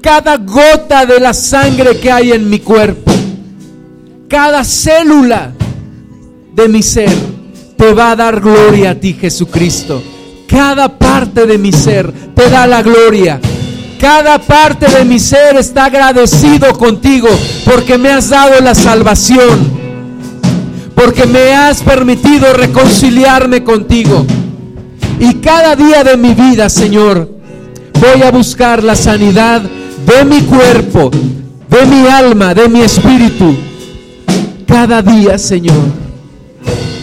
[0.00, 3.10] Cada gota de la sangre que hay en mi cuerpo.
[4.28, 5.52] Cada célula
[6.54, 7.12] de mi ser
[7.76, 10.00] te va a dar gloria a ti, Jesucristo.
[10.46, 13.40] Cada parte de mi ser te da la gloria.
[14.00, 17.28] Cada parte de mi ser está agradecido contigo
[17.64, 19.76] porque me has dado la salvación.
[20.94, 24.24] Porque me has permitido reconciliarme contigo.
[25.18, 27.30] Y cada día de mi vida, Señor,
[28.00, 33.56] voy a buscar la sanidad de mi cuerpo, de mi alma, de mi espíritu.
[34.66, 35.84] Cada día, Señor,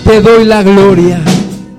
[0.03, 1.21] te doy la gloria,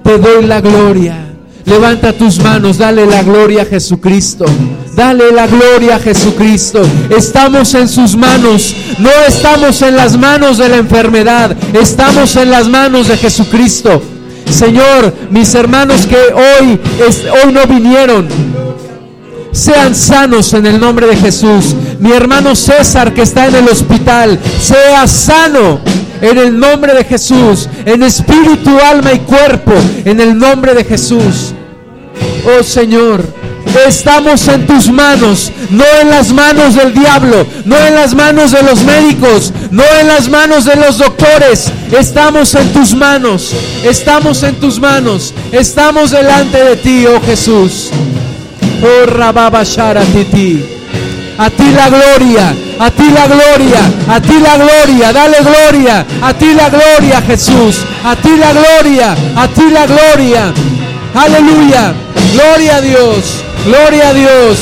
[0.03, 1.34] te doy la gloria.
[1.67, 4.45] Levanta tus manos, dale la gloria a Jesucristo.
[4.95, 6.83] Dale la gloria a Jesucristo.
[7.17, 8.75] Estamos en sus manos.
[8.99, 11.57] No estamos en las manos de la enfermedad.
[11.75, 14.03] Estamos en las manos de Jesucristo.
[14.51, 18.29] Señor, mis hermanos que hoy, hoy no vinieron,
[19.51, 21.75] sean sanos en el nombre de Jesús.
[21.99, 25.81] Mi hermano César que está en el hospital, sea sano
[26.25, 29.73] en el nombre de Jesús, en espíritu, alma y cuerpo,
[30.05, 31.53] en el nombre de Jesús.
[32.47, 33.23] Oh Señor,
[33.87, 38.63] estamos en tus manos, no en las manos del diablo, no en las manos de
[38.63, 41.71] los médicos, no en las manos de los doctores.
[41.93, 43.53] Estamos en tus manos,
[43.85, 47.91] estamos en tus manos, estamos delante de ti, oh Jesús.
[48.83, 49.07] Oh
[50.13, 50.84] Titi.
[51.37, 56.33] A ti la gloria, a ti la gloria, a ti la gloria, dale gloria, a
[56.33, 60.53] ti la gloria Jesús, a ti la gloria, a ti la gloria.
[61.13, 61.93] Aleluya,
[62.35, 64.59] gloria a Dios, gloria a Dios.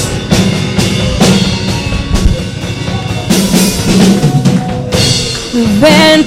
[5.80, 6.26] Ven,